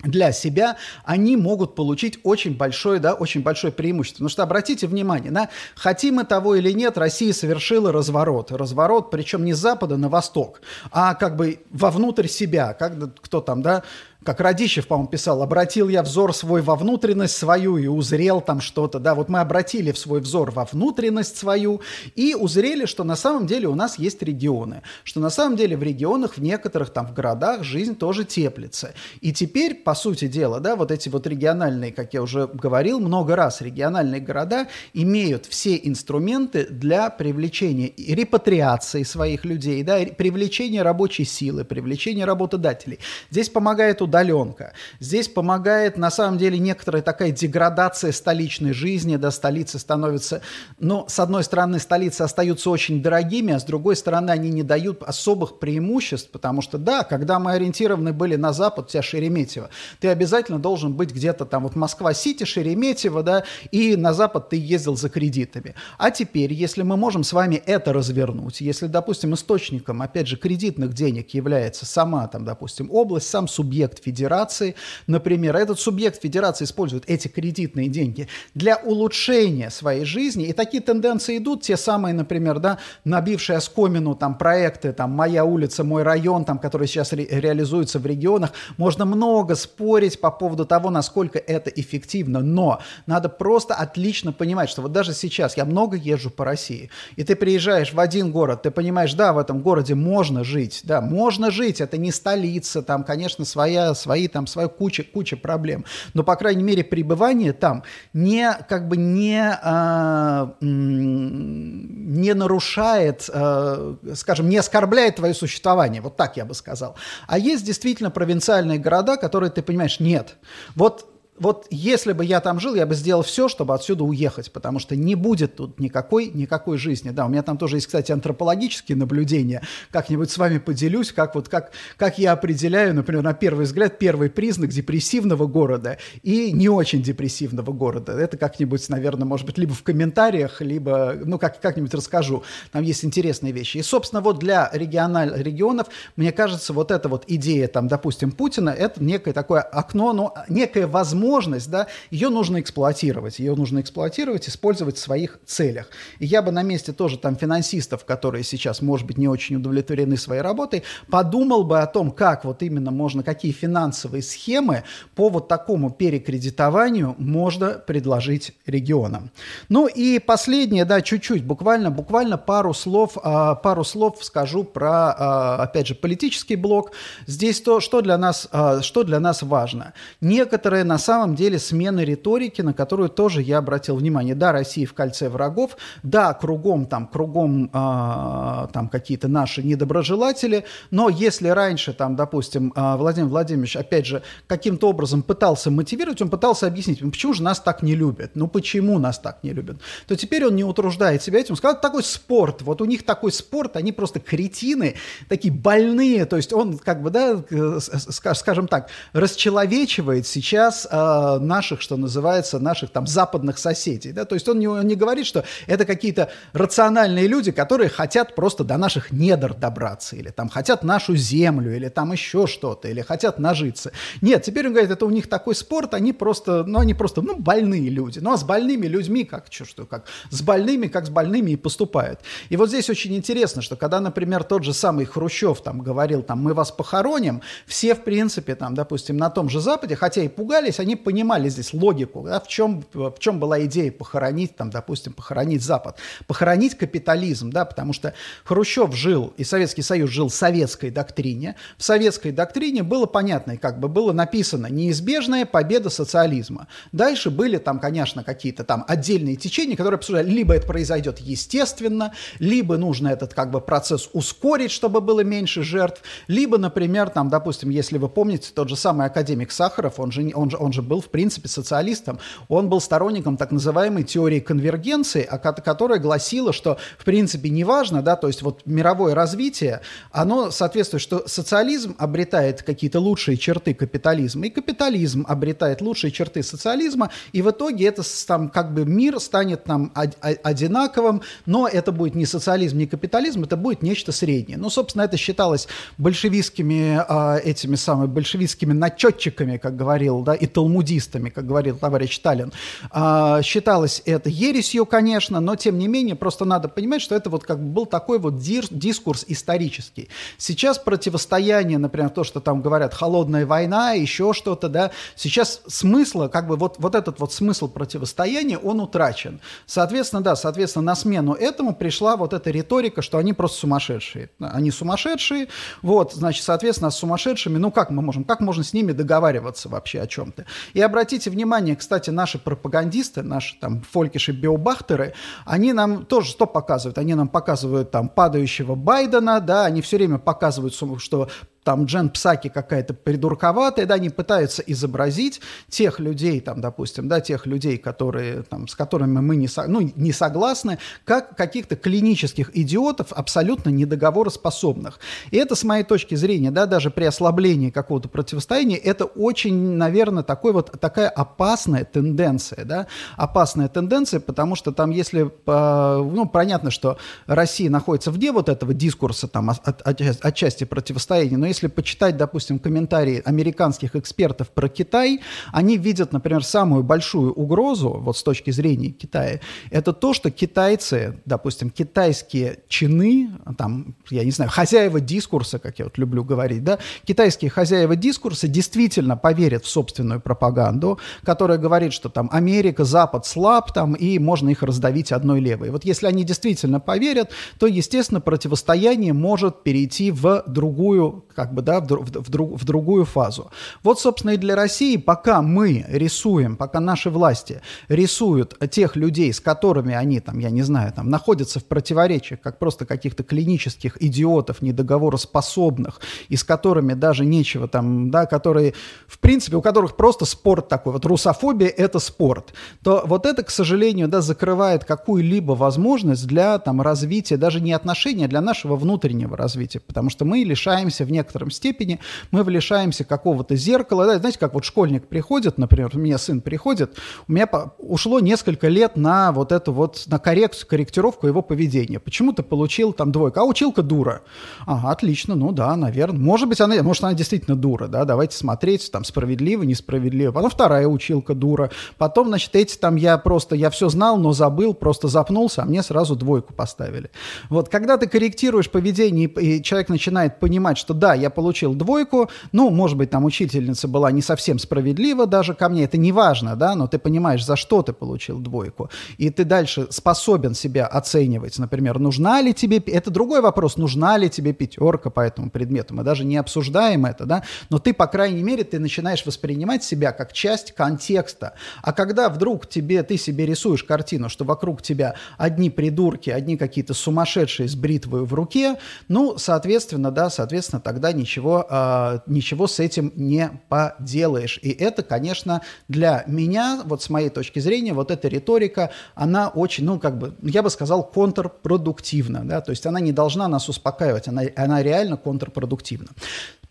для 0.03 0.31
себя, 0.31 0.77
они 1.05 1.37
могут 1.37 1.75
получить 1.75 2.19
очень 2.23 2.55
большое, 2.55 2.99
да, 2.99 3.13
очень 3.13 3.41
большое 3.41 3.71
преимущество. 3.71 4.17
Потому 4.17 4.29
что 4.29 4.43
обратите 4.43 4.87
внимание, 4.87 5.31
да, 5.31 5.49
хотим 5.75 6.15
мы 6.15 6.25
того 6.25 6.55
или 6.55 6.71
нет, 6.71 6.97
Россия 6.97 7.33
совершила 7.33 7.91
разворот. 7.91 8.51
Разворот, 8.51 9.11
причем 9.11 9.45
не 9.45 9.53
с 9.53 9.57
запада 9.57 9.97
на 9.97 10.09
восток, 10.09 10.61
а 10.91 11.15
как 11.15 11.35
бы 11.35 11.59
вовнутрь 11.71 12.27
себя. 12.27 12.73
Как 12.73 12.93
кто 13.21 13.41
там, 13.41 13.61
да, 13.61 13.83
как 14.23 14.39
Радищев, 14.39 14.87
по-моему, 14.87 15.09
писал, 15.09 15.41
обратил 15.41 15.89
я 15.89 16.03
взор 16.03 16.33
свой 16.33 16.61
во 16.61 16.75
внутренность 16.75 17.35
свою 17.35 17.77
и 17.77 17.87
узрел 17.87 18.41
там 18.41 18.61
что-то, 18.61 18.99
да, 18.99 19.15
вот 19.15 19.29
мы 19.29 19.39
обратили 19.39 19.91
в 19.91 19.97
свой 19.97 20.21
взор 20.21 20.51
во 20.51 20.65
внутренность 20.65 21.37
свою 21.37 21.81
и 22.15 22.35
узрели, 22.35 22.85
что 22.85 23.03
на 23.03 23.15
самом 23.15 23.47
деле 23.47 23.67
у 23.67 23.75
нас 23.75 23.99
есть 23.99 24.21
регионы, 24.21 24.81
что 25.03 25.19
на 25.19 25.29
самом 25.29 25.57
деле 25.57 25.75
в 25.77 25.83
регионах, 25.83 26.37
в 26.37 26.41
некоторых 26.41 26.91
там 26.91 27.07
в 27.07 27.13
городах 27.13 27.63
жизнь 27.63 27.95
тоже 27.95 28.23
теплится. 28.23 28.93
И 29.21 29.33
теперь, 29.33 29.75
по 29.75 29.93
сути 29.93 30.27
дела, 30.27 30.59
да, 30.59 30.75
вот 30.75 30.91
эти 30.91 31.09
вот 31.09 31.27
региональные, 31.27 31.91
как 31.91 32.13
я 32.13 32.21
уже 32.21 32.47
говорил 32.47 32.99
много 32.99 33.35
раз, 33.35 33.61
региональные 33.61 34.21
города 34.21 34.67
имеют 34.93 35.45
все 35.45 35.79
инструменты 35.83 36.67
для 36.69 37.09
привлечения 37.09 37.87
и 37.87 38.15
репатриации 38.15 39.03
своих 39.03 39.45
людей, 39.45 39.83
да, 39.83 39.99
привлечения 40.17 40.81
рабочей 40.81 41.25
силы, 41.25 41.65
привлечения 41.65 42.25
работодателей. 42.25 42.99
Здесь 43.29 43.49
помогает 43.49 44.01
удаленка. 44.13 44.73
Здесь 44.99 45.27
помогает, 45.27 45.97
на 45.97 46.11
самом 46.11 46.37
деле, 46.37 46.59
некоторая 46.59 47.01
такая 47.01 47.31
деградация 47.31 48.11
столичной 48.11 48.71
жизни, 48.71 49.15
да, 49.15 49.31
столицы 49.31 49.79
становятся, 49.79 50.41
ну, 50.79 51.05
с 51.07 51.19
одной 51.19 51.43
стороны, 51.43 51.79
столицы 51.79 52.21
остаются 52.21 52.69
очень 52.69 53.01
дорогими, 53.01 53.53
а 53.53 53.59
с 53.59 53.63
другой 53.63 53.95
стороны, 53.95 54.29
они 54.29 54.49
не 54.51 54.61
дают 54.61 55.01
особых 55.01 55.57
преимуществ, 55.57 56.29
потому 56.29 56.61
что, 56.61 56.77
да, 56.77 57.03
когда 57.03 57.39
мы 57.39 57.53
ориентированы 57.53 58.13
были 58.13 58.35
на 58.35 58.53
запад, 58.53 58.85
у 58.85 58.89
тебя 58.89 59.01
Шереметьево, 59.01 59.69
ты 59.99 60.09
обязательно 60.09 60.59
должен 60.59 60.93
быть 60.93 61.11
где-то 61.11 61.45
там, 61.45 61.63
вот 61.63 61.75
Москва-Сити, 61.75 62.43
Шереметьево, 62.43 63.23
да, 63.23 63.43
и 63.71 63.95
на 63.95 64.13
запад 64.13 64.49
ты 64.49 64.57
ездил 64.57 64.95
за 64.95 65.09
кредитами. 65.09 65.73
А 65.97 66.11
теперь, 66.11 66.53
если 66.53 66.83
мы 66.83 66.97
можем 66.97 67.23
с 67.23 67.33
вами 67.33 67.55
это 67.55 67.93
развернуть, 67.93 68.61
если, 68.61 68.85
допустим, 68.85 69.33
источником, 69.33 70.03
опять 70.03 70.27
же, 70.27 70.37
кредитных 70.37 70.93
денег 70.93 71.33
является 71.33 71.85
сама, 71.87 72.27
там, 72.27 72.45
допустим, 72.45 72.89
область, 72.91 73.27
сам 73.27 73.47
субъект 73.47 74.02
федерации, 74.03 74.75
например, 75.07 75.55
этот 75.55 75.79
субъект 75.79 76.21
федерации 76.21 76.65
использует 76.65 77.03
эти 77.07 77.27
кредитные 77.27 77.87
деньги 77.87 78.27
для 78.53 78.77
улучшения 78.77 79.69
своей 79.69 80.05
жизни, 80.05 80.45
и 80.45 80.53
такие 80.53 80.81
тенденции 80.81 81.37
идут, 81.37 81.61
те 81.61 81.77
самые, 81.77 82.13
например, 82.13 82.59
да, 82.59 82.77
набившие 83.05 83.57
оскомину 83.57 84.15
там 84.15 84.37
проекты, 84.37 84.93
там 84.93 85.11
«Моя 85.11 85.45
улица, 85.45 85.83
мой 85.83 86.03
район», 86.03 86.45
там, 86.45 86.59
которые 86.59 86.87
сейчас 86.87 87.13
ре 87.13 87.25
реализуются 87.25 87.99
в 87.99 88.05
регионах, 88.05 88.51
можно 88.77 89.05
много 89.05 89.55
спорить 89.55 90.19
по 90.19 90.31
поводу 90.31 90.65
того, 90.65 90.89
насколько 90.89 91.39
это 91.39 91.69
эффективно, 91.69 92.39
но 92.39 92.79
надо 93.05 93.29
просто 93.29 93.73
отлично 93.73 94.31
понимать, 94.31 94.69
что 94.69 94.81
вот 94.81 94.91
даже 94.91 95.13
сейчас 95.13 95.57
я 95.57 95.65
много 95.65 95.97
езжу 95.97 96.29
по 96.29 96.45
России, 96.45 96.89
и 97.15 97.23
ты 97.23 97.35
приезжаешь 97.35 97.93
в 97.93 97.99
один 97.99 98.31
город, 98.31 98.63
ты 98.63 98.71
понимаешь, 98.71 99.13
да, 99.13 99.33
в 99.33 99.37
этом 99.37 99.61
городе 99.61 99.95
можно 99.95 100.43
жить, 100.43 100.81
да, 100.83 101.01
можно 101.01 101.51
жить, 101.51 101.81
это 101.81 101.97
не 101.97 102.11
столица, 102.11 102.81
там, 102.81 103.03
конечно, 103.03 103.45
своя 103.45 103.92
свои 103.93 104.27
там, 104.27 104.47
свою 104.47 104.69
куча, 104.69 105.03
куча 105.03 105.37
проблем. 105.37 105.85
Но, 106.13 106.23
по 106.23 106.35
крайней 106.35 106.63
мере, 106.63 106.83
пребывание 106.83 107.53
там 107.53 107.83
не, 108.13 108.51
как 108.67 108.87
бы 108.87 108.97
не, 108.97 109.41
а, 109.41 110.55
не 110.61 112.33
нарушает, 112.33 113.29
а, 113.33 113.95
скажем, 114.15 114.49
не 114.49 114.57
оскорбляет 114.57 115.17
твое 115.17 115.33
существование. 115.33 116.01
Вот 116.01 116.17
так 116.17 116.37
я 116.37 116.45
бы 116.45 116.53
сказал. 116.53 116.95
А 117.27 117.37
есть 117.37 117.65
действительно 117.65 118.11
провинциальные 118.11 118.79
города, 118.79 119.17
которые 119.17 119.49
ты 119.49 119.61
понимаешь, 119.61 119.99
нет. 119.99 120.35
Вот 120.75 121.12
вот 121.43 121.67
если 121.69 122.13
бы 122.13 122.23
я 122.23 122.39
там 122.39 122.59
жил, 122.59 122.73
я 122.73 122.85
бы 122.85 122.95
сделал 122.95 123.21
все, 123.21 123.49
чтобы 123.49 123.75
отсюда 123.75 124.05
уехать, 124.05 124.51
потому 124.51 124.79
что 124.79 124.95
не 124.95 125.15
будет 125.15 125.57
тут 125.57 125.77
никакой, 125.77 126.27
никакой 126.33 126.77
жизни. 126.77 127.09
Да, 127.09 127.25
у 127.25 127.29
меня 127.29 127.43
там 127.43 127.57
тоже 127.57 127.77
есть, 127.77 127.87
кстати, 127.87 128.13
антропологические 128.13 128.97
наблюдения. 128.97 129.61
Как-нибудь 129.91 130.31
с 130.31 130.37
вами 130.37 130.57
поделюсь, 130.57 131.11
как 131.11 131.35
вот 131.35 131.49
как, 131.49 131.71
как 131.97 132.17
я 132.17 132.31
определяю, 132.31 132.95
например, 132.95 133.23
на 133.23 133.33
первый 133.33 133.65
взгляд, 133.65 133.99
первый 133.99 134.29
признак 134.29 134.69
депрессивного 134.69 135.45
города 135.45 135.97
и 136.21 136.53
не 136.53 136.69
очень 136.69 137.03
депрессивного 137.03 137.73
города. 137.73 138.13
Это 138.13 138.37
как-нибудь, 138.37 138.87
наверное, 138.87 139.25
может 139.25 139.45
быть, 139.45 139.57
либо 139.57 139.73
в 139.73 139.83
комментариях, 139.83 140.61
либо, 140.61 141.15
ну, 141.25 141.37
как, 141.37 141.59
как-нибудь 141.59 141.93
расскажу. 141.93 142.43
Там 142.71 142.83
есть 142.83 143.03
интересные 143.03 143.51
вещи. 143.51 143.77
И, 143.77 143.83
собственно, 143.83 144.21
вот 144.21 144.39
для 144.39 144.69
региональ, 144.71 145.33
регионов, 145.35 145.87
мне 146.15 146.31
кажется, 146.31 146.71
вот 146.71 146.89
эта 146.89 147.09
вот 147.09 147.25
идея, 147.27 147.67
там, 147.67 147.89
допустим, 147.89 148.31
Путина, 148.31 148.69
это 148.69 149.03
некое 149.03 149.33
такое 149.33 149.59
окно, 149.59 150.13
ну, 150.13 150.33
некая 150.47 150.87
возможность, 150.87 151.32
да, 151.67 151.87
ее 152.11 152.29
нужно 152.29 152.59
эксплуатировать. 152.59 153.39
Ее 153.39 153.55
нужно 153.55 153.79
эксплуатировать, 153.81 154.47
использовать 154.49 154.97
в 154.97 154.99
своих 154.99 155.39
целях. 155.45 155.89
И 156.19 156.25
я 156.25 156.41
бы 156.41 156.51
на 156.51 156.63
месте 156.63 156.93
тоже 156.93 157.17
там 157.17 157.35
финансистов, 157.35 158.05
которые 158.05 158.43
сейчас, 158.43 158.81
может 158.81 159.07
быть, 159.07 159.17
не 159.17 159.27
очень 159.27 159.55
удовлетворены 159.55 160.17
своей 160.17 160.41
работой, 160.41 160.83
подумал 161.09 161.63
бы 161.63 161.79
о 161.79 161.87
том, 161.87 162.11
как 162.11 162.45
вот 162.45 162.61
именно 162.63 162.91
можно, 162.91 163.23
какие 163.23 163.51
финансовые 163.51 164.21
схемы 164.21 164.83
по 165.15 165.29
вот 165.29 165.47
такому 165.47 165.89
перекредитованию 165.91 167.15
можно 167.17 167.71
предложить 167.71 168.53
регионам. 168.65 169.31
Ну 169.69 169.87
и 169.87 170.19
последнее, 170.19 170.85
да, 170.85 171.01
чуть-чуть, 171.01 171.43
буквально, 171.43 171.91
буквально 171.91 172.37
пару 172.37 172.73
слов, 172.73 173.17
а, 173.23 173.55
пару 173.55 173.83
слов 173.83 174.17
скажу 174.21 174.63
про, 174.63 175.13
а, 175.17 175.63
опять 175.63 175.87
же, 175.87 175.95
политический 175.95 176.55
блок. 176.55 176.91
Здесь 177.27 177.61
то, 177.61 177.79
что 177.79 178.01
для 178.01 178.17
нас, 178.17 178.47
а, 178.51 178.81
что 178.81 179.03
для 179.03 179.19
нас 179.19 179.41
важно. 179.43 179.93
Некоторые, 180.21 180.83
на 180.83 180.97
самом 180.97 181.12
деле, 181.35 181.59
смены 181.59 182.01
риторики, 182.01 182.61
на 182.61 182.73
которую 182.73 183.09
тоже 183.09 183.41
я 183.41 183.57
обратил 183.57 183.95
внимание. 183.95 184.35
Да, 184.35 184.51
Россия 184.51 184.85
в 184.85 184.93
кольце 184.93 185.29
врагов, 185.29 185.77
да, 186.03 186.33
кругом 186.33 186.85
там, 186.85 187.07
кругом 187.07 187.69
там 187.69 188.89
какие-то 188.91 189.27
наши 189.27 189.63
недоброжелатели, 189.63 190.65
но 190.91 191.09
если 191.09 191.49
раньше 191.49 191.93
там, 191.93 192.15
допустим, 192.15 192.73
Владимир 192.75 193.29
Владимирович, 193.29 193.75
опять 193.75 194.05
же, 194.05 194.21
каким-то 194.47 194.89
образом 194.89 195.23
пытался 195.23 195.71
мотивировать, 195.71 196.21
он 196.21 196.29
пытался 196.29 196.67
объяснить, 196.67 197.01
ну 197.01 197.11
почему 197.11 197.33
же 197.33 197.43
нас 197.43 197.59
так 197.59 197.83
не 197.83 197.95
любят, 197.95 198.31
ну 198.35 198.47
почему 198.47 198.99
нас 198.99 199.19
так 199.19 199.43
не 199.43 199.51
любят, 199.51 199.77
то 200.07 200.15
теперь 200.15 200.45
он 200.45 200.55
не 200.55 200.63
утруждает 200.63 201.23
себя 201.23 201.39
этим, 201.39 201.55
сказал, 201.55 201.79
такой 201.79 202.03
спорт, 202.03 202.61
вот 202.61 202.81
у 202.81 202.85
них 202.85 203.03
такой 203.03 203.31
спорт, 203.31 203.75
они 203.75 203.91
просто 203.91 204.19
кретины, 204.19 204.95
такие 205.29 205.53
больные, 205.53 206.25
то 206.25 206.37
есть 206.37 206.53
он 206.53 206.77
как 206.77 207.01
бы, 207.01 207.09
да, 207.09 207.41
скажем 207.79 208.67
так, 208.67 208.89
расчеловечивает 209.13 210.27
сейчас 210.27 210.87
э, 210.89 210.89
наших, 211.39 211.81
что 211.81 211.97
называется, 211.97 212.59
наших 212.59 212.89
там 212.89 213.07
западных 213.07 213.57
соседей, 213.57 214.11
да, 214.11 214.25
то 214.25 214.35
есть 214.35 214.47
он 214.47 214.59
не, 214.59 214.67
он 214.67 214.87
не 214.87 214.95
говорит, 214.95 215.25
что 215.25 215.43
это 215.67 215.85
какие-то 215.85 216.29
рациональные 216.53 217.27
люди, 217.27 217.51
которые 217.51 217.89
хотят 217.89 218.35
просто 218.35 218.63
до 218.63 218.77
наших 218.77 219.11
недр 219.11 219.53
добраться, 219.53 220.15
или 220.15 220.29
там 220.29 220.49
хотят 220.49 220.83
нашу 220.83 221.15
землю, 221.15 221.75
или 221.75 221.89
там 221.89 222.11
еще 222.11 222.47
что-то, 222.47 222.87
или 222.87 223.01
хотят 223.01 223.39
нажиться. 223.39 223.91
Нет, 224.21 224.43
теперь 224.43 224.67
он 224.67 224.73
говорит, 224.73 224.91
это 224.91 225.05
у 225.05 225.09
них 225.09 225.27
такой 225.27 225.55
спорт, 225.55 225.93
они 225.93 226.13
просто, 226.13 226.63
ну, 226.63 226.79
они 226.79 226.93
просто, 226.93 227.21
ну, 227.21 227.37
больные 227.37 227.89
люди. 227.89 228.19
Ну, 228.19 228.31
а 228.31 228.37
с 228.37 228.43
больными 228.43 228.87
людьми 228.87 229.23
как, 229.23 229.45
что, 229.49 229.65
что, 229.65 229.85
как, 229.85 230.05
с 230.29 230.41
больными, 230.41 230.87
как 230.87 231.05
с 231.05 231.09
больными 231.09 231.51
и 231.51 231.55
поступают. 231.55 232.19
И 232.49 232.57
вот 232.57 232.69
здесь 232.69 232.89
очень 232.89 233.15
интересно, 233.15 233.61
что 233.61 233.75
когда, 233.75 233.99
например, 233.99 234.43
тот 234.43 234.63
же 234.63 234.73
самый 234.73 235.05
Хрущев 235.05 235.61
там 235.61 235.81
говорил, 235.81 236.21
там, 236.23 236.41
мы 236.41 236.53
вас 236.53 236.71
похороним, 236.71 237.41
все, 237.65 237.95
в 237.95 238.03
принципе, 238.03 238.55
там, 238.55 238.75
допустим, 238.75 239.17
на 239.17 239.29
том 239.29 239.49
же 239.49 239.59
Западе, 239.59 239.95
хотя 239.95 240.21
и 240.21 240.27
пугались, 240.27 240.79
они 240.79 240.92
понимали 240.95 241.49
здесь 241.49 241.73
логику, 241.73 242.23
да, 242.23 242.39
в 242.39 242.47
чем, 242.47 242.83
в 242.93 243.15
чем 243.19 243.39
была 243.39 243.63
идея 243.65 243.91
похоронить, 243.91 244.55
там, 244.55 244.69
допустим, 244.69 245.13
похоронить 245.13 245.63
Запад. 245.63 245.97
Похоронить 246.27 246.75
капитализм, 246.77 247.49
да, 247.49 247.65
потому 247.65 247.93
что 247.93 248.13
Хрущев 248.43 248.95
жил, 248.95 249.33
и 249.37 249.43
Советский 249.43 249.81
Союз 249.81 250.09
жил 250.09 250.29
в 250.29 250.33
советской 250.33 250.89
доктрине. 250.89 251.55
В 251.77 251.83
советской 251.83 252.31
доктрине 252.31 252.83
было 252.83 253.05
понятно, 253.05 253.57
как 253.57 253.79
бы 253.79 253.87
было 253.87 254.13
написано 254.13 254.67
«неизбежная 254.67 255.45
победа 255.45 255.89
социализма». 255.89 256.67
Дальше 256.91 257.29
были 257.29 257.57
там, 257.57 257.79
конечно, 257.79 258.23
какие-то 258.23 258.63
там 258.63 258.85
отдельные 258.87 259.35
течения, 259.35 259.75
которые 259.75 259.97
обсуждали, 259.97 260.29
либо 260.29 260.53
это 260.53 260.67
произойдет 260.67 261.19
естественно, 261.19 262.13
либо 262.39 262.77
нужно 262.77 263.07
этот 263.09 263.33
как 263.33 263.51
бы 263.51 263.59
процесс 263.61 264.09
ускорить, 264.13 264.71
чтобы 264.71 265.01
было 265.01 265.21
меньше 265.21 265.63
жертв, 265.63 266.01
либо, 266.27 266.57
например, 266.57 267.09
там, 267.09 267.29
допустим, 267.29 267.69
если 267.69 267.97
вы 267.97 268.09
помните, 268.09 268.51
тот 268.53 268.69
же 268.69 268.75
самый 268.75 269.07
академик 269.07 269.51
Сахаров, 269.51 269.99
он 269.99 270.11
же, 270.11 270.31
он 270.35 270.49
же, 270.49 270.57
он 270.57 270.71
же 270.71 270.81
был, 270.83 271.01
в 271.01 271.09
принципе, 271.09 271.47
социалистом, 271.47 272.19
он 272.47 272.69
был 272.69 272.81
сторонником 272.81 273.37
так 273.37 273.51
называемой 273.51 274.03
теории 274.03 274.39
конвергенции, 274.39 275.27
которая 275.63 275.99
гласила, 275.99 276.53
что, 276.53 276.77
в 276.97 277.05
принципе, 277.05 277.49
неважно, 277.49 278.01
да, 278.01 278.15
то 278.15 278.27
есть 278.27 278.41
вот 278.41 278.61
мировое 278.65 279.15
развитие, 279.15 279.81
оно 280.11 280.51
соответствует, 280.51 281.01
что 281.01 281.27
социализм 281.27 281.95
обретает 281.97 282.63
какие-то 282.63 282.99
лучшие 282.99 283.37
черты 283.37 283.73
капитализма, 283.73 284.47
и 284.47 284.49
капитализм 284.49 285.25
обретает 285.27 285.81
лучшие 285.81 286.11
черты 286.11 286.43
социализма, 286.43 287.09
и 287.31 287.41
в 287.41 287.49
итоге 287.49 287.85
это 287.87 288.03
там 288.27 288.49
как 288.49 288.73
бы 288.73 288.85
мир 288.85 289.19
станет 289.19 289.67
нам 289.67 289.91
одинаковым, 289.93 291.21
но 291.45 291.67
это 291.67 291.91
будет 291.91 292.15
не 292.15 292.25
социализм, 292.25 292.77
не 292.77 292.87
капитализм, 292.87 293.43
это 293.43 293.57
будет 293.57 293.81
нечто 293.81 294.11
среднее. 294.11 294.57
Ну, 294.57 294.69
собственно, 294.69 295.03
это 295.03 295.17
считалось 295.17 295.67
большевистскими, 295.97 297.01
э, 297.07 297.39
этими 297.43 297.75
самыми 297.75 298.07
большевистскими 298.07 298.73
начетчиками, 298.73 299.57
как 299.57 299.75
говорил, 299.75 300.21
да, 300.21 300.33
и 300.33 300.47
талмудистами, 300.73 301.29
как 301.29 301.45
говорил 301.45 301.77
товарищ 301.77 302.15
Сталин. 302.15 302.51
Э, 302.91 303.41
считалось 303.43 304.01
это 304.05 304.29
ересью, 304.29 304.85
конечно, 304.85 305.39
но 305.39 305.55
тем 305.55 305.77
не 305.77 305.87
менее, 305.87 306.15
просто 306.15 306.45
надо 306.45 306.67
понимать, 306.67 307.01
что 307.01 307.15
это 307.15 307.29
вот 307.29 307.43
как 307.43 307.59
бы 307.59 307.65
был 307.65 307.85
такой 307.85 308.19
вот 308.19 308.37
дискурс 308.39 309.25
исторический. 309.27 310.09
Сейчас 310.37 310.79
противостояние, 310.79 311.77
например, 311.77 312.09
то, 312.09 312.23
что 312.23 312.39
там 312.39 312.61
говорят, 312.61 312.93
холодная 312.93 313.45
война, 313.45 313.91
еще 313.91 314.33
что-то, 314.33 314.69
да, 314.69 314.91
сейчас 315.15 315.61
смысла, 315.67 316.27
как 316.27 316.47
бы 316.47 316.55
вот, 316.55 316.75
вот 316.79 316.95
этот 316.95 317.19
вот 317.19 317.33
смысл 317.33 317.67
противостояния, 317.67 318.57
он 318.57 318.79
утрачен. 318.79 319.39
Соответственно, 319.65 320.21
да, 320.21 320.35
соответственно, 320.35 320.85
на 320.85 320.95
смену 320.95 321.33
этому 321.33 321.75
пришла 321.75 322.15
вот 322.15 322.33
эта 322.33 322.49
риторика, 322.51 323.01
что 323.01 323.17
они 323.17 323.33
просто 323.33 323.59
сумасшедшие. 323.59 324.29
Они 324.39 324.71
сумасшедшие, 324.71 325.47
вот, 325.81 326.13
значит, 326.13 326.43
соответственно, 326.43 326.91
с 326.91 326.97
сумасшедшими, 326.97 327.57
ну 327.57 327.71
как 327.71 327.89
мы 327.89 328.01
можем, 328.01 328.23
как 328.23 328.39
можно 328.39 328.63
с 328.63 328.73
ними 328.73 328.91
договариваться 328.91 329.69
вообще 329.69 330.01
о 330.01 330.07
чем-то? 330.07 330.45
И 330.73 330.81
обратите 330.81 331.29
внимание, 331.29 331.75
кстати, 331.75 332.09
наши 332.09 332.39
пропагандисты, 332.39 333.21
наши 333.23 333.59
там 333.59 333.81
фолькиши, 333.81 334.31
биобахтеры, 334.31 335.13
они 335.45 335.73
нам 335.73 336.05
тоже 336.05 336.29
что 336.29 336.45
показывают? 336.45 336.97
Они 336.97 337.13
нам 337.13 337.27
показывают 337.27 337.91
там 337.91 338.09
падающего 338.09 338.75
Байдена, 338.75 339.39
да, 339.39 339.65
они 339.65 339.81
все 339.81 339.97
время 339.97 340.17
показывают, 340.17 340.73
что 340.73 341.29
там 341.63 341.85
Джен 341.85 342.09
Псаки 342.09 342.49
какая-то 342.49 342.93
придурковатая, 342.93 343.85
да, 343.85 343.95
они 343.95 344.09
пытаются 344.09 344.61
изобразить 344.61 345.41
тех 345.69 345.99
людей, 345.99 346.41
там, 346.41 346.61
допустим, 346.61 347.07
да, 347.07 347.21
тех 347.21 347.45
людей, 347.45 347.77
которые, 347.77 348.43
там, 348.43 348.67
с 348.67 348.75
которыми 348.75 349.19
мы 349.19 349.35
не, 349.35 349.47
со, 349.47 349.67
ну, 349.67 349.91
не 349.95 350.11
согласны, 350.11 350.79
как 351.05 351.35
каких-то 351.35 351.75
клинических 351.75 352.55
идиотов, 352.55 353.13
абсолютно 353.13 353.69
недоговороспособных. 353.69 354.99
И 355.31 355.37
это, 355.37 355.55
с 355.55 355.63
моей 355.63 355.83
точки 355.83 356.15
зрения, 356.15 356.51
да, 356.51 356.65
даже 356.65 356.91
при 356.91 357.05
ослаблении 357.05 357.69
какого-то 357.69 358.09
противостояния, 358.09 358.77
это 358.77 359.05
очень, 359.05 359.55
наверное, 359.75 360.23
такой 360.23 360.53
вот, 360.53 360.71
такая 360.79 361.09
опасная 361.09 361.85
тенденция, 361.85 362.65
да, 362.65 362.87
опасная 363.15 363.67
тенденция, 363.69 364.19
потому 364.19 364.55
что 364.55 364.71
там, 364.71 364.91
если, 364.91 365.31
ну, 365.45 366.27
понятно, 366.27 366.71
что 366.71 366.97
Россия 367.27 367.69
находится 367.69 368.11
вне 368.11 368.31
вот 368.31 368.49
этого 368.49 368.73
дискурса, 368.73 369.27
там, 369.27 369.49
от, 369.49 369.81
от, 369.81 370.01
отчасти 370.25 370.63
противостояния, 370.63 371.37
но 371.37 371.52
если 371.53 371.67
почитать, 371.67 372.17
допустим, 372.17 372.57
комментарии 372.57 373.21
американских 373.23 373.95
экспертов 373.95 374.49
про 374.49 374.67
Китай, 374.67 375.21
они 375.51 375.77
видят, 375.77 376.11
например, 376.11 376.43
самую 376.43 376.83
большую 376.83 377.31
угрозу, 377.31 377.89
вот 377.89 378.17
с 378.17 378.23
точки 378.23 378.49
зрения 378.49 378.89
Китая, 378.89 379.39
это 379.69 379.93
то, 379.93 380.13
что 380.13 380.31
китайцы, 380.31 381.19
допустим, 381.25 381.69
китайские 381.69 382.59
чины, 382.67 383.29
там, 383.57 383.95
я 384.09 384.23
не 384.23 384.31
знаю, 384.31 384.49
хозяева 384.49 384.99
дискурса, 384.99 385.59
как 385.59 385.77
я 385.77 385.85
вот 385.85 385.99
люблю 385.99 386.23
говорить, 386.23 386.63
да, 386.63 386.79
китайские 387.05 387.51
хозяева 387.51 387.95
дискурса 387.95 388.47
действительно 388.47 389.15
поверят 389.15 389.63
в 389.63 389.69
собственную 389.69 390.19
пропаганду, 390.19 390.97
которая 391.23 391.59
говорит, 391.59 391.93
что 391.93 392.09
там 392.09 392.29
Америка, 392.31 392.83
Запад 392.83 393.27
слаб, 393.27 393.71
там, 393.73 393.93
и 393.93 394.17
можно 394.17 394.49
их 394.49 394.63
раздавить 394.63 395.11
одной 395.11 395.39
левой. 395.39 395.69
Вот 395.69 395.85
если 395.85 396.07
они 396.07 396.23
действительно 396.23 396.79
поверят, 396.79 397.29
то, 397.59 397.67
естественно, 397.67 398.21
противостояние 398.21 399.13
может 399.13 399.61
перейти 399.61 400.09
в 400.09 400.43
другую 400.47 401.25
как 401.43 401.53
бы, 401.53 401.61
да, 401.61 401.81
в, 401.81 401.87
в, 401.87 402.11
в, 402.11 402.57
в 402.57 402.65
другую 402.65 403.05
фазу. 403.05 403.51
Вот, 403.83 403.99
собственно, 403.99 404.31
и 404.31 404.37
для 404.37 404.55
России, 404.55 404.95
пока 404.97 405.41
мы 405.41 405.85
рисуем, 405.89 406.55
пока 406.55 406.79
наши 406.79 407.09
власти 407.09 407.61
рисуют 407.89 408.57
тех 408.71 408.95
людей, 408.95 409.33
с 409.33 409.41
которыми 409.41 409.93
они, 409.93 410.21
там, 410.21 410.39
я 410.39 410.49
не 410.49 410.61
знаю, 410.61 410.93
там, 410.93 411.09
находятся 411.09 411.59
в 411.59 411.65
противоречиях, 411.65 412.39
как 412.39 412.59
просто 412.59 412.85
каких-то 412.85 413.23
клинических 413.23 414.01
идиотов, 414.01 414.61
недоговороспособных, 414.61 415.99
и 416.29 416.37
с 416.37 416.43
которыми 416.45 416.93
даже 416.93 417.25
нечего 417.25 417.67
там, 417.67 418.09
да, 418.09 418.25
которые, 418.25 418.73
в 419.07 419.19
принципе, 419.19 419.57
у 419.57 419.61
которых 419.61 419.97
просто 419.97 420.23
спорт 420.25 420.69
такой, 420.69 420.93
вот 420.93 421.05
русофобия– 421.05 421.67
это 421.77 421.99
спорт, 421.99 422.53
то 422.83 423.03
вот 423.05 423.25
это, 423.25 423.43
к 423.43 423.49
сожалению, 423.49 424.07
да, 424.07 424.21
закрывает 424.21 424.85
какую-либо 424.85 425.51
возможность 425.51 426.25
для 426.25 426.57
там 426.59 426.81
развития, 426.81 427.35
даже 427.35 427.59
не 427.59 427.73
отношения, 427.73 428.25
а 428.25 428.27
для 428.29 428.41
нашего 428.41 428.75
внутреннего 428.77 429.35
развития, 429.35 429.81
потому 429.81 430.09
что 430.09 430.23
мы 430.23 430.39
лишаемся 430.39 431.03
в 431.03 431.11
некотором 431.11 431.32
степени, 431.51 431.99
мы 432.31 432.43
лишаемся 432.43 433.03
какого-то 433.03 433.55
зеркала, 433.55 434.05
да, 434.05 434.19
знаете, 434.19 434.39
как 434.39 434.53
вот 434.53 434.65
школьник 434.65 435.07
приходит, 435.07 435.57
например, 435.57 435.91
у 435.93 435.99
меня 435.99 436.17
сын 436.17 436.41
приходит, 436.41 436.97
у 437.27 437.31
меня 437.31 437.47
ушло 437.77 438.19
несколько 438.19 438.67
лет 438.67 438.95
на 438.95 439.31
вот 439.31 439.51
эту 439.51 439.71
вот, 439.71 440.03
на 440.07 440.19
коррекцию, 440.19 440.67
корректировку 440.67 441.27
его 441.27 441.41
поведения. 441.41 441.99
Почему 441.99 442.33
ты 442.33 442.43
получил 442.43 442.93
там 442.93 443.11
двойку? 443.11 443.39
А 443.39 443.43
училка 443.43 443.81
дура. 443.81 444.21
Ага, 444.65 444.91
отлично, 444.91 445.35
ну 445.35 445.51
да, 445.51 445.75
наверное. 445.75 446.19
Может 446.19 446.49
быть, 446.49 446.61
она, 446.61 446.81
может, 446.83 447.03
она 447.03 447.13
действительно 447.13 447.55
дура, 447.55 447.87
да, 447.87 448.05
давайте 448.05 448.37
смотреть, 448.37 448.91
там, 448.91 449.03
справедливо, 449.03 449.63
несправедливо. 449.63 450.31
Потом 450.31 450.49
вторая 450.49 450.87
училка 450.87 451.33
дура. 451.33 451.71
Потом, 451.97 452.27
значит, 452.27 452.55
эти 452.55 452.77
там 452.77 452.95
я 452.95 453.17
просто, 453.17 453.55
я 453.55 453.69
все 453.69 453.89
знал, 453.89 454.17
но 454.17 454.33
забыл, 454.33 454.73
просто 454.73 455.07
запнулся, 455.07 455.63
а 455.63 455.65
мне 455.65 455.83
сразу 455.83 456.15
двойку 456.15 456.53
поставили. 456.53 457.11
Вот, 457.49 457.69
когда 457.69 457.97
ты 457.97 458.07
корректируешь 458.07 458.69
поведение, 458.69 459.27
и 459.27 459.63
человек 459.63 459.89
начинает 459.89 460.39
понимать, 460.39 460.77
что 460.77 460.93
да, 460.93 461.13
я 461.23 461.29
получил 461.29 461.73
двойку, 461.73 462.29
ну, 462.51 462.69
может 462.69 462.97
быть, 462.97 463.09
там 463.09 463.25
учительница 463.25 463.87
была 463.87 464.11
не 464.11 464.21
совсем 464.21 464.59
справедлива 464.59 465.25
даже 465.25 465.53
ко 465.53 465.69
мне, 465.69 465.85
это 465.85 465.97
не 465.97 466.11
важно, 466.11 466.55
да, 466.55 466.75
но 466.75 466.87
ты 466.87 466.99
понимаешь, 466.99 467.45
за 467.45 467.55
что 467.55 467.81
ты 467.81 467.93
получил 467.93 468.39
двойку, 468.39 468.89
и 469.17 469.29
ты 469.29 469.45
дальше 469.45 469.87
способен 469.89 470.53
себя 470.53 470.85
оценивать, 470.85 471.57
например, 471.57 471.99
нужна 471.99 472.41
ли 472.41 472.53
тебе, 472.53 472.77
это 472.77 473.09
другой 473.09 473.41
вопрос, 473.41 473.77
нужна 473.77 474.17
ли 474.17 474.29
тебе 474.29 474.53
пятерка 474.53 475.09
по 475.09 475.21
этому 475.21 475.49
предмету, 475.49 475.95
мы 475.95 476.03
даже 476.03 476.25
не 476.25 476.37
обсуждаем 476.37 477.05
это, 477.05 477.25
да, 477.25 477.43
но 477.69 477.79
ты, 477.79 477.93
по 477.93 478.07
крайней 478.07 478.43
мере, 478.43 478.63
ты 478.63 478.79
начинаешь 478.79 479.25
воспринимать 479.25 479.83
себя 479.83 480.11
как 480.11 480.33
часть 480.33 480.73
контекста, 480.73 481.53
а 481.81 481.93
когда 481.93 482.29
вдруг 482.29 482.67
тебе, 482.67 483.01
ты 483.03 483.17
себе 483.17 483.45
рисуешь 483.45 483.83
картину, 483.83 484.27
что 484.27 484.43
вокруг 484.43 484.81
тебя 484.81 485.15
одни 485.37 485.69
придурки, 485.69 486.29
одни 486.29 486.57
какие-то 486.57 486.93
сумасшедшие 486.93 487.69
с 487.69 487.75
бритвой 487.75 488.25
в 488.25 488.33
руке, 488.33 488.75
ну, 489.07 489.37
соответственно, 489.37 490.11
да, 490.11 490.29
соответственно, 490.29 490.81
тогда 490.81 491.12
ничего, 491.13 491.65
э, 491.69 492.19
ничего 492.27 492.67
с 492.67 492.79
этим 492.79 493.11
не 493.15 493.49
поделаешь. 493.69 494.59
И 494.61 494.69
это, 494.69 495.03
конечно, 495.03 495.61
для 495.87 496.23
меня, 496.27 496.81
вот 496.85 497.01
с 497.01 497.09
моей 497.09 497.29
точки 497.29 497.59
зрения, 497.59 497.93
вот 497.93 498.11
эта 498.11 498.27
риторика, 498.27 498.91
она 499.15 499.49
очень, 499.49 499.85
ну, 499.85 499.99
как 499.99 500.17
бы, 500.17 500.35
я 500.41 500.61
бы 500.61 500.69
сказал, 500.69 501.03
контрпродуктивна, 501.03 502.45
да, 502.45 502.61
то 502.61 502.71
есть 502.71 502.85
она 502.85 502.99
не 502.99 503.11
должна 503.11 503.47
нас 503.47 503.69
успокаивать, 503.69 504.27
она, 504.27 504.43
она 504.55 504.83
реально 504.83 505.17
контрпродуктивна. 505.17 506.09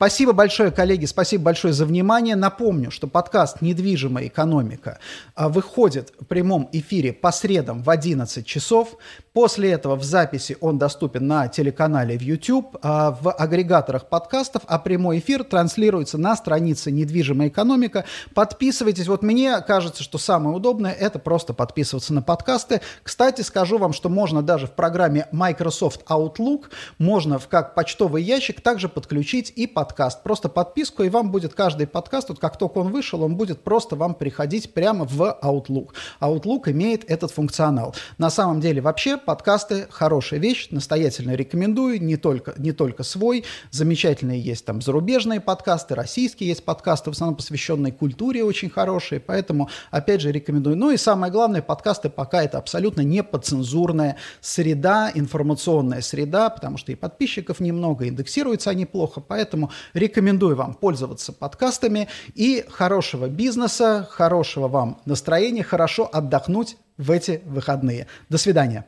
Спасибо 0.02 0.32
большое, 0.32 0.72
коллеги, 0.72 1.04
спасибо 1.04 1.44
большое 1.44 1.72
за 1.72 1.86
внимание. 1.86 2.34
Напомню, 2.34 2.90
что 2.90 3.06
подкаст 3.06 3.60
«Недвижимая 3.60 4.26
экономика» 4.26 4.98
а, 5.36 5.48
выходит 5.48 6.12
в 6.18 6.24
прямом 6.24 6.68
эфире 6.72 7.12
по 7.12 7.30
средам 7.30 7.84
в 7.84 7.88
11 7.88 8.44
часов. 8.44 8.96
После 9.32 9.70
этого 9.70 9.94
в 9.94 10.02
записи 10.02 10.56
он 10.60 10.76
доступен 10.76 11.28
на 11.28 11.46
телеканале 11.46 12.18
в 12.18 12.20
YouTube, 12.20 12.78
а, 12.82 13.12
в 13.12 13.30
агрегаторах 13.30 14.08
подкастов, 14.08 14.64
а 14.66 14.80
прямой 14.80 15.20
эфир 15.20 15.44
транслируется 15.44 16.18
на 16.18 16.34
странице 16.34 16.90
«Недвижимая 16.90 17.46
экономика». 17.46 18.04
Подписывайтесь. 18.34 19.06
Вот 19.06 19.22
мне 19.22 19.60
кажется, 19.60 20.02
что 20.02 20.18
самое 20.18 20.56
удобное– 20.56 20.90
это 21.00 21.20
просто 21.20 21.54
подписываться 21.54 22.12
на 22.12 22.22
подкасты. 22.22 22.80
Кстати, 23.04 23.42
скажу 23.42 23.78
вам, 23.78 23.92
что 23.92 24.08
можно 24.08 24.42
даже 24.42 24.66
в 24.66 24.72
программе 24.72 25.28
Microsoft 25.30 26.02
Outlook, 26.08 26.64
можно 26.98 27.38
в 27.38 27.46
как 27.46 27.76
почтовый 27.76 28.24
ящик 28.24 28.60
также 28.60 28.88
подключить 28.88 29.52
и 29.54 29.68
подкаст 29.68 29.91
подкаст. 29.92 30.22
Просто 30.22 30.48
подписку, 30.48 31.02
и 31.02 31.10
вам 31.10 31.30
будет 31.30 31.52
каждый 31.52 31.86
подкаст, 31.86 32.30
вот 32.30 32.38
как 32.38 32.56
только 32.56 32.78
он 32.78 32.90
вышел, 32.90 33.22
он 33.22 33.36
будет 33.36 33.60
просто 33.60 33.94
вам 33.94 34.14
приходить 34.14 34.72
прямо 34.72 35.04
в 35.04 35.38
Outlook. 35.42 35.90
Outlook 36.18 36.70
имеет 36.70 37.10
этот 37.10 37.30
функционал. 37.30 37.94
На 38.16 38.30
самом 38.30 38.62
деле 38.62 38.80
вообще 38.80 39.18
подкасты 39.18 39.86
хорошая 39.90 40.40
вещь, 40.40 40.68
настоятельно 40.70 41.32
рекомендую, 41.32 42.02
не 42.02 42.16
только, 42.16 42.54
не 42.56 42.72
только 42.72 43.02
свой, 43.02 43.44
замечательные 43.70 44.40
есть 44.40 44.64
там 44.64 44.80
зарубежные 44.80 45.42
подкасты, 45.42 45.94
российские 45.94 46.48
есть 46.48 46.64
подкасты, 46.64 47.10
в 47.10 47.12
основном 47.12 47.36
посвященные 47.36 47.92
культуре 47.92 48.42
очень 48.44 48.70
хорошие, 48.70 49.20
поэтому 49.20 49.68
опять 49.90 50.22
же 50.22 50.32
рекомендую. 50.32 50.74
Ну 50.76 50.90
и 50.90 50.96
самое 50.96 51.30
главное, 51.30 51.60
подкасты 51.60 52.08
пока 52.08 52.42
это 52.42 52.56
абсолютно 52.56 53.02
не 53.02 53.22
подцензурная 53.22 54.16
среда, 54.40 55.10
информационная 55.14 56.00
среда, 56.00 56.48
потому 56.48 56.78
что 56.78 56.92
и 56.92 56.94
подписчиков 56.94 57.60
немного, 57.60 58.08
индексируются 58.08 58.70
они 58.70 58.86
плохо, 58.86 59.20
поэтому 59.20 59.70
Рекомендую 59.94 60.56
вам 60.56 60.74
пользоваться 60.74 61.32
подкастами 61.32 62.08
и 62.34 62.64
хорошего 62.68 63.28
бизнеса, 63.28 64.08
хорошего 64.10 64.68
вам 64.68 65.00
настроения, 65.04 65.62
хорошо 65.62 66.08
отдохнуть 66.12 66.76
в 66.96 67.10
эти 67.10 67.42
выходные. 67.44 68.06
До 68.28 68.38
свидания. 68.38 68.86